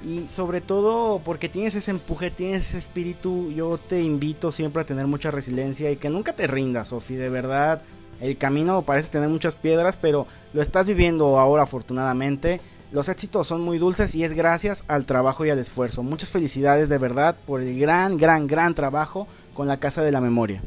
Y 0.05 0.27
sobre 0.29 0.61
todo 0.61 1.21
porque 1.21 1.49
tienes 1.49 1.75
ese 1.75 1.93
empuje, 1.93 2.31
tienes 2.31 2.71
ese 2.71 2.79
espíritu, 2.79 3.53
yo 3.53 3.79
te 3.79 4.03
invito 4.03 4.51
siempre 4.51 4.83
a 4.83 4.87
tener 4.87 5.07
mucha 5.07 5.31
resiliencia 5.31 5.91
y 5.91 5.97
que 5.97 6.11
nunca 6.11 6.33
te 6.33 6.47
rindas, 6.47 6.89
Sofi, 6.89 7.15
de 7.15 7.29
verdad. 7.29 7.83
El 8.21 8.37
camino 8.37 8.83
parece 8.83 9.11
tener 9.11 9.29
muchas 9.29 9.57
piedras, 9.57 9.97
pero 9.97 10.27
lo 10.53 10.63
estás 10.63 10.87
viviendo 10.87 11.39
ahora 11.39 11.65
afortunadamente. 11.65 12.61
Los 12.93 13.09
éxitos 13.09 13.47
son 13.47 13.63
muy 13.63 13.79
dulces 13.79 14.15
y 14.15 14.23
es 14.23 14.33
gracias 14.33 14.85
al 14.87 15.07
trabajo 15.07 15.47
y 15.47 15.51
al 15.51 15.59
esfuerzo. 15.59 16.03
Muchas 16.03 16.31
felicidades 16.31 16.89
de 16.89 16.99
verdad 16.99 17.37
por 17.47 17.63
el 17.63 17.79
gran, 17.79 18.19
gran, 18.19 18.47
gran 18.47 18.75
trabajo 18.75 19.27
con 19.55 19.67
la 19.67 19.79
Casa 19.79 20.03
de 20.03 20.13
la 20.13 20.21
Memoria. 20.21 20.63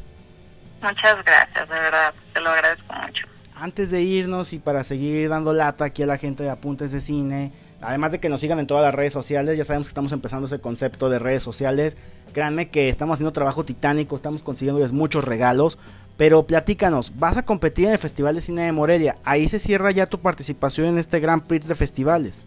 Muchas 0.82 1.24
gracias, 1.24 1.68
de 1.68 1.74
verdad, 1.74 2.14
te 2.34 2.40
lo 2.40 2.50
agradezco 2.50 2.92
mucho. 2.94 3.26
Antes 3.54 3.90
de 3.90 4.02
irnos 4.02 4.52
y 4.52 4.58
para 4.58 4.84
seguir 4.84 5.28
dando 5.28 5.52
lata 5.52 5.86
aquí 5.86 6.02
a 6.02 6.06
la 6.06 6.18
gente 6.18 6.42
de 6.42 6.50
Apuntes 6.50 6.92
de 6.92 7.00
Cine, 7.00 7.52
Además 7.86 8.10
de 8.10 8.18
que 8.18 8.28
nos 8.28 8.40
sigan 8.40 8.58
en 8.58 8.66
todas 8.66 8.82
las 8.82 8.92
redes 8.92 9.12
sociales, 9.12 9.56
ya 9.56 9.62
sabemos 9.62 9.86
que 9.86 9.90
estamos 9.90 10.10
empezando 10.10 10.46
ese 10.46 10.60
concepto 10.60 11.08
de 11.08 11.20
redes 11.20 11.44
sociales. 11.44 11.96
Créanme 12.32 12.68
que 12.68 12.88
estamos 12.88 13.14
haciendo 13.14 13.32
trabajo 13.32 13.64
titánico, 13.64 14.16
estamos 14.16 14.42
consiguiéndoles 14.42 14.92
muchos 14.92 15.24
regalos. 15.24 15.78
Pero 16.16 16.48
platícanos, 16.48 17.16
vas 17.16 17.36
a 17.36 17.44
competir 17.44 17.86
en 17.86 17.92
el 17.92 17.98
Festival 17.98 18.34
de 18.34 18.40
Cine 18.40 18.62
de 18.62 18.72
Morelia. 18.72 19.18
Ahí 19.22 19.46
se 19.46 19.60
cierra 19.60 19.92
ya 19.92 20.06
tu 20.06 20.18
participación 20.18 20.88
en 20.88 20.98
este 20.98 21.20
Grand 21.20 21.46
Prix 21.46 21.68
de 21.68 21.76
festivales. 21.76 22.44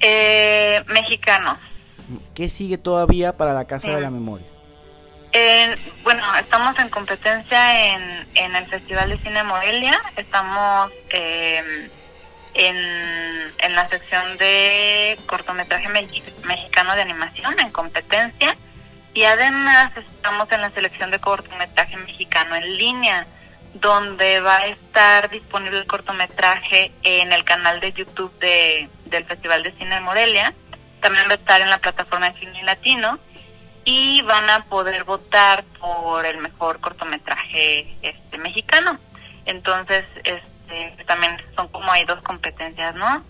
Eh, 0.00 0.82
mexicano. 0.86 1.58
¿Qué 2.34 2.48
sigue 2.48 2.78
todavía 2.78 3.36
para 3.36 3.52
la 3.52 3.66
Casa 3.66 3.90
de 3.90 4.00
la 4.00 4.10
Memoria? 4.10 4.46
bueno, 6.02 6.22
estamos 6.40 6.78
en 6.78 6.88
competencia 6.88 7.92
en, 7.92 8.26
en 8.34 8.56
el 8.56 8.66
Festival 8.68 9.10
de 9.10 9.18
Cine 9.18 9.40
de 9.40 9.44
Morelia. 9.44 10.00
Estamos 10.16 10.90
eh, 11.10 11.90
en, 12.56 13.52
en 13.58 13.74
la 13.74 13.88
sección 13.88 14.38
de 14.38 15.18
cortometraje 15.26 15.88
mexicano 15.88 16.94
de 16.94 17.02
animación 17.02 17.58
en 17.60 17.70
competencia 17.70 18.56
y 19.14 19.24
además 19.24 19.92
estamos 19.96 20.50
en 20.52 20.60
la 20.60 20.70
selección 20.70 21.10
de 21.10 21.18
cortometraje 21.18 21.96
mexicano 21.96 22.56
en 22.56 22.76
línea 22.76 23.26
donde 23.80 24.40
va 24.40 24.56
a 24.56 24.66
estar 24.66 25.30
disponible 25.30 25.78
el 25.78 25.86
cortometraje 25.86 26.92
en 27.02 27.32
el 27.32 27.44
canal 27.44 27.80
de 27.80 27.92
YouTube 27.92 28.32
de, 28.38 28.88
del 29.06 29.24
Festival 29.24 29.62
de 29.62 29.72
Cine 29.72 29.96
de 29.96 30.00
Morelia, 30.00 30.54
también 31.00 31.26
va 31.28 31.32
a 31.32 31.36
estar 31.36 31.60
en 31.60 31.70
la 31.70 31.78
plataforma 31.78 32.30
de 32.30 32.40
Cine 32.40 32.62
Latino 32.64 33.18
y 33.84 34.22
van 34.22 34.50
a 34.50 34.64
poder 34.64 35.04
votar 35.04 35.64
por 35.78 36.26
el 36.26 36.38
mejor 36.38 36.80
cortometraje 36.80 37.96
este 38.02 38.38
mexicano. 38.38 38.98
Entonces, 39.44 40.04
este 40.24 40.55
este, 40.70 41.04
también 41.04 41.36
son 41.54 41.68
como 41.68 41.90
hay 41.90 42.04
dos 42.04 42.20
competencias, 42.22 42.94
¿no? 42.94 43.24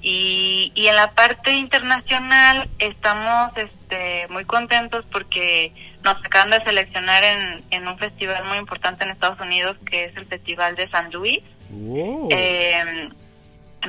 Y, 0.00 0.72
y 0.74 0.88
en 0.88 0.96
la 0.96 1.12
parte 1.12 1.52
internacional 1.52 2.68
estamos 2.80 3.56
este, 3.56 4.26
muy 4.28 4.44
contentos 4.44 5.04
porque 5.12 5.72
nos 6.02 6.16
acaban 6.24 6.50
de 6.50 6.64
seleccionar 6.64 7.22
en, 7.22 7.64
en 7.70 7.86
un 7.86 7.96
festival 7.98 8.44
muy 8.44 8.58
importante 8.58 9.04
en 9.04 9.10
Estados 9.10 9.38
Unidos 9.38 9.76
que 9.88 10.06
es 10.06 10.16
el 10.16 10.26
Festival 10.26 10.74
de 10.74 10.88
San 10.90 11.12
Luis. 11.12 11.40
Eh, 12.30 13.08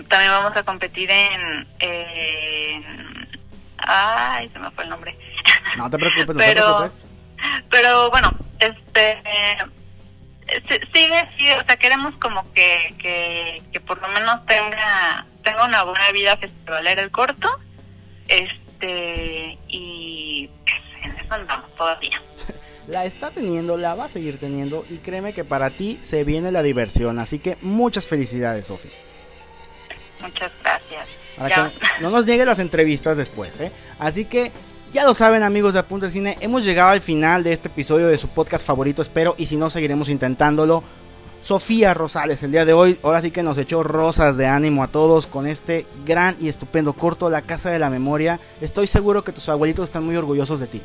también 0.07 0.31
vamos 0.31 0.55
a 0.55 0.63
competir 0.63 1.09
en, 1.11 1.67
ay 3.77 4.49
se 4.49 4.59
me 4.59 4.71
fue 4.71 4.85
el 4.85 4.89
nombre 4.89 5.15
no 5.77 5.89
te 5.89 5.97
preocupes 5.97 6.27
no 6.27 6.33
pero 6.37 6.53
te 6.53 6.63
preocupes. 6.63 7.05
pero 7.69 8.09
bueno 8.09 8.31
este 8.59 9.21
sigue, 10.93 11.29
sí, 11.37 11.49
o 11.51 11.65
sea, 11.65 11.75
queremos 11.77 12.15
como 12.15 12.51
que, 12.53 13.61
que, 13.71 13.79
por 13.81 14.01
lo 14.01 14.07
menos 14.09 14.45
tenga, 14.45 15.25
tenga 15.43 15.65
una 15.65 15.83
buena 15.83 16.11
vida 16.11 16.37
festivalera 16.37 17.01
el 17.01 17.11
corto, 17.11 17.49
este, 18.27 19.57
y 19.67 20.49
pues, 20.65 21.03
en 21.03 21.19
eso 21.19 21.33
andamos 21.33 21.73
todavía. 21.75 22.21
La 22.87 23.05
está 23.05 23.31
teniendo, 23.31 23.77
la 23.77 23.95
va 23.95 24.05
a 24.05 24.09
seguir 24.09 24.39
teniendo, 24.39 24.83
y 24.89 24.97
créeme 24.97 25.33
que 25.33 25.45
para 25.45 25.69
ti 25.69 25.99
se 26.01 26.25
viene 26.25 26.51
la 26.51 26.61
diversión, 26.61 27.17
así 27.17 27.39
que 27.39 27.57
muchas 27.61 28.07
felicidades, 28.07 28.67
Sofía. 28.67 28.91
Muchas 30.19 30.51
gracias. 30.61 31.73
no 32.01 32.09
nos 32.09 32.25
niegue 32.25 32.45
las 32.45 32.59
entrevistas 32.59 33.15
después, 33.15 33.57
¿eh? 33.61 33.71
Así 33.99 34.25
que 34.25 34.51
ya 34.93 35.05
lo 35.05 35.15
saben 35.15 35.41
amigos 35.41 35.73
de 35.73 35.79
Apunte 35.79 36.11
Cine, 36.11 36.37
hemos 36.39 36.63
llegado 36.63 36.89
al 36.91 37.01
final 37.01 37.43
de 37.43 37.51
este 37.51 37.67
episodio 37.67 38.07
de 38.07 38.17
su 38.19 38.29
podcast 38.29 38.65
favorito, 38.65 39.01
espero, 39.01 39.33
y 39.39 39.47
si 39.47 39.57
no, 39.57 39.71
seguiremos 39.71 40.07
intentándolo. 40.07 40.83
Sofía 41.41 41.93
Rosales, 41.93 42.41
el 42.43 42.51
día 42.51 42.63
de 42.63 42.73
hoy, 42.73 42.99
ahora 43.03 43.19
sí 43.19 43.31
que 43.31 43.43
nos 43.43 43.57
echó 43.57 43.83
rosas 43.83 44.37
de 44.37 44.45
ánimo 44.47 44.83
a 44.83 44.87
todos 44.87 45.27
con 45.27 45.47
este 45.47 45.87
gran 46.05 46.37
y 46.39 46.47
estupendo 46.47 46.93
corto, 46.93 47.29
La 47.29 47.41
Casa 47.41 47.71
de 47.71 47.79
la 47.79 47.89
Memoria. 47.89 48.39
Estoy 48.61 48.87
seguro 48.87 49.23
que 49.23 49.33
tus 49.33 49.49
abuelitos 49.49 49.85
están 49.85 50.05
muy 50.05 50.15
orgullosos 50.15 50.59
de 50.59 50.67
ti. 50.67 50.81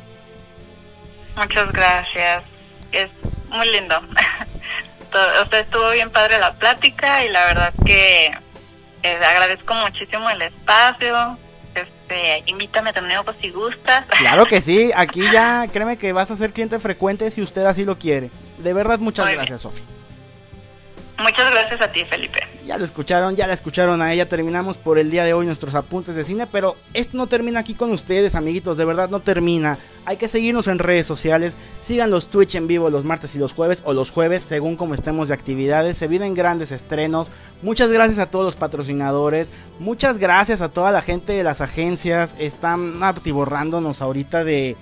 Muchas 1.37 1.71
gracias, 1.71 2.43
es 2.91 3.09
muy 3.49 3.71
lindo. 3.71 3.95
o 5.45 5.49
sea, 5.49 5.59
estuvo 5.59 5.91
bien 5.91 6.09
padre 6.09 6.39
la 6.39 6.55
plática 6.55 7.23
y 7.23 7.29
la 7.29 7.45
verdad 7.45 7.73
que 7.85 8.25
eh, 9.03 9.19
agradezco 9.23 9.75
muchísimo 9.75 10.29
el 10.31 10.41
espacio, 10.41 11.37
este, 12.09 12.43
invítame 12.47 12.91
de 12.91 13.01
nuevo 13.01 13.31
si 13.41 13.51
gustas. 13.51 14.05
Claro 14.19 14.45
que 14.45 14.61
sí, 14.61 14.91
aquí 14.95 15.21
ya 15.31 15.67
créeme 15.71 15.97
que 15.97 16.11
vas 16.11 16.29
a 16.29 16.35
ser 16.35 16.51
cliente 16.51 16.79
frecuente 16.79 17.31
si 17.31 17.41
usted 17.41 17.65
así 17.65 17.85
lo 17.85 17.97
quiere. 17.97 18.29
De 18.57 18.73
verdad, 18.73 18.99
muchas 18.99 19.31
gracias, 19.31 19.61
Sofía. 19.61 19.85
Muchas 21.21 21.51
gracias 21.51 21.81
a 21.81 21.91
ti, 21.91 22.05
Felipe. 22.05 22.39
Ya 22.65 22.77
lo 22.77 22.85
escucharon, 22.85 23.35
ya 23.35 23.47
la 23.47 23.53
escucharon 23.53 24.01
a 24.01 24.13
ella. 24.13 24.29
Terminamos 24.29 24.77
por 24.77 24.99
el 24.99 25.11
día 25.11 25.23
de 25.23 25.33
hoy 25.33 25.45
nuestros 25.45 25.75
apuntes 25.75 26.15
de 26.15 26.23
cine, 26.23 26.47
pero 26.47 26.77
esto 26.93 27.17
no 27.17 27.27
termina 27.27 27.59
aquí 27.59 27.73
con 27.73 27.91
ustedes, 27.91 28.35
amiguitos. 28.35 28.77
De 28.77 28.85
verdad 28.85 29.09
no 29.09 29.19
termina. 29.19 29.77
Hay 30.05 30.17
que 30.17 30.27
seguirnos 30.27 30.67
en 30.67 30.79
redes 30.79 31.07
sociales. 31.07 31.57
Sigan 31.81 32.09
los 32.09 32.29
Twitch 32.29 32.55
en 32.55 32.67
vivo 32.67 32.89
los 32.89 33.05
martes 33.05 33.35
y 33.35 33.39
los 33.39 33.53
jueves 33.53 33.81
o 33.85 33.93
los 33.93 34.11
jueves, 34.11 34.43
según 34.43 34.75
como 34.75 34.93
estemos 34.93 35.27
de 35.27 35.33
actividades. 35.33 35.97
Se 35.97 36.07
vienen 36.07 36.33
grandes 36.33 36.71
estrenos. 36.71 37.31
Muchas 37.61 37.89
gracias 37.89 38.19
a 38.19 38.29
todos 38.29 38.45
los 38.45 38.55
patrocinadores. 38.55 39.51
Muchas 39.79 40.17
gracias 40.17 40.61
a 40.61 40.69
toda 40.69 40.91
la 40.91 41.01
gente 41.01 41.33
de 41.33 41.43
las 41.43 41.61
agencias. 41.61 42.35
Están 42.39 43.03
atiborrándonos 43.03 44.01
ahorita 44.01 44.43
de 44.43 44.77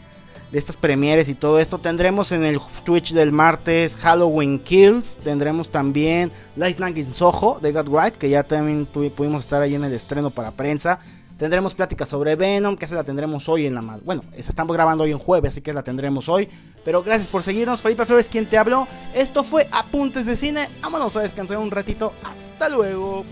de 0.52 0.60
estas 0.60 0.78
premieres 0.78 1.30
y 1.30 1.36
todo 1.36 1.60
esto. 1.60 1.78
Tendremos 1.78 2.32
en 2.32 2.46
el 2.46 2.60
Twitch 2.84 3.14
del 3.14 3.32
martes 3.32 3.98
Halloween 3.98 4.60
Kills. 4.60 5.16
Tendremos 5.18 5.70
también 5.70 6.32
Light 6.56 6.80
Night 6.80 6.98
in 6.98 7.14
Soho 7.14 7.60
de 7.62 7.72
God 7.72 7.88
Right, 7.88 8.16
que 8.16 8.30
ya 8.30 8.44
también 8.44 8.86
pudimos 8.86 9.42
estar 9.42 9.62
ahí 9.62 9.76
en 9.76 9.84
el 9.84 9.94
estreno 9.94 10.30
para 10.30 10.52
prensa. 10.52 11.00
Tendremos 11.38 11.76
pláticas 11.76 12.10
sobre 12.10 12.36
Venom, 12.36 12.76
que 12.76 12.88
se 12.88 12.96
la 12.96 13.04
tendremos 13.04 13.48
hoy 13.48 13.68
en 13.68 13.76
la. 13.76 14.00
Bueno, 14.04 14.24
estamos 14.36 14.76
grabando 14.76 15.04
hoy 15.04 15.12
en 15.12 15.20
jueves, 15.20 15.52
así 15.52 15.62
que 15.62 15.72
la 15.72 15.84
tendremos 15.84 16.28
hoy. 16.30 16.50
Pero 16.84 17.04
gracias 17.04 17.28
por 17.28 17.44
seguirnos. 17.44 17.82
Felipe 17.82 18.06
Flores, 18.06 18.28
quien 18.28 18.48
te 18.48 18.58
habló. 18.58 18.88
Esto 19.14 19.44
fue 19.44 19.68
Apuntes 19.72 20.26
de 20.26 20.36
Cine. 20.36 20.68
Vámonos 20.82 21.16
a 21.16 21.22
descansar 21.22 21.58
un 21.58 21.70
ratito. 21.70 22.14
Hasta 22.24 22.70
luego. 22.70 23.24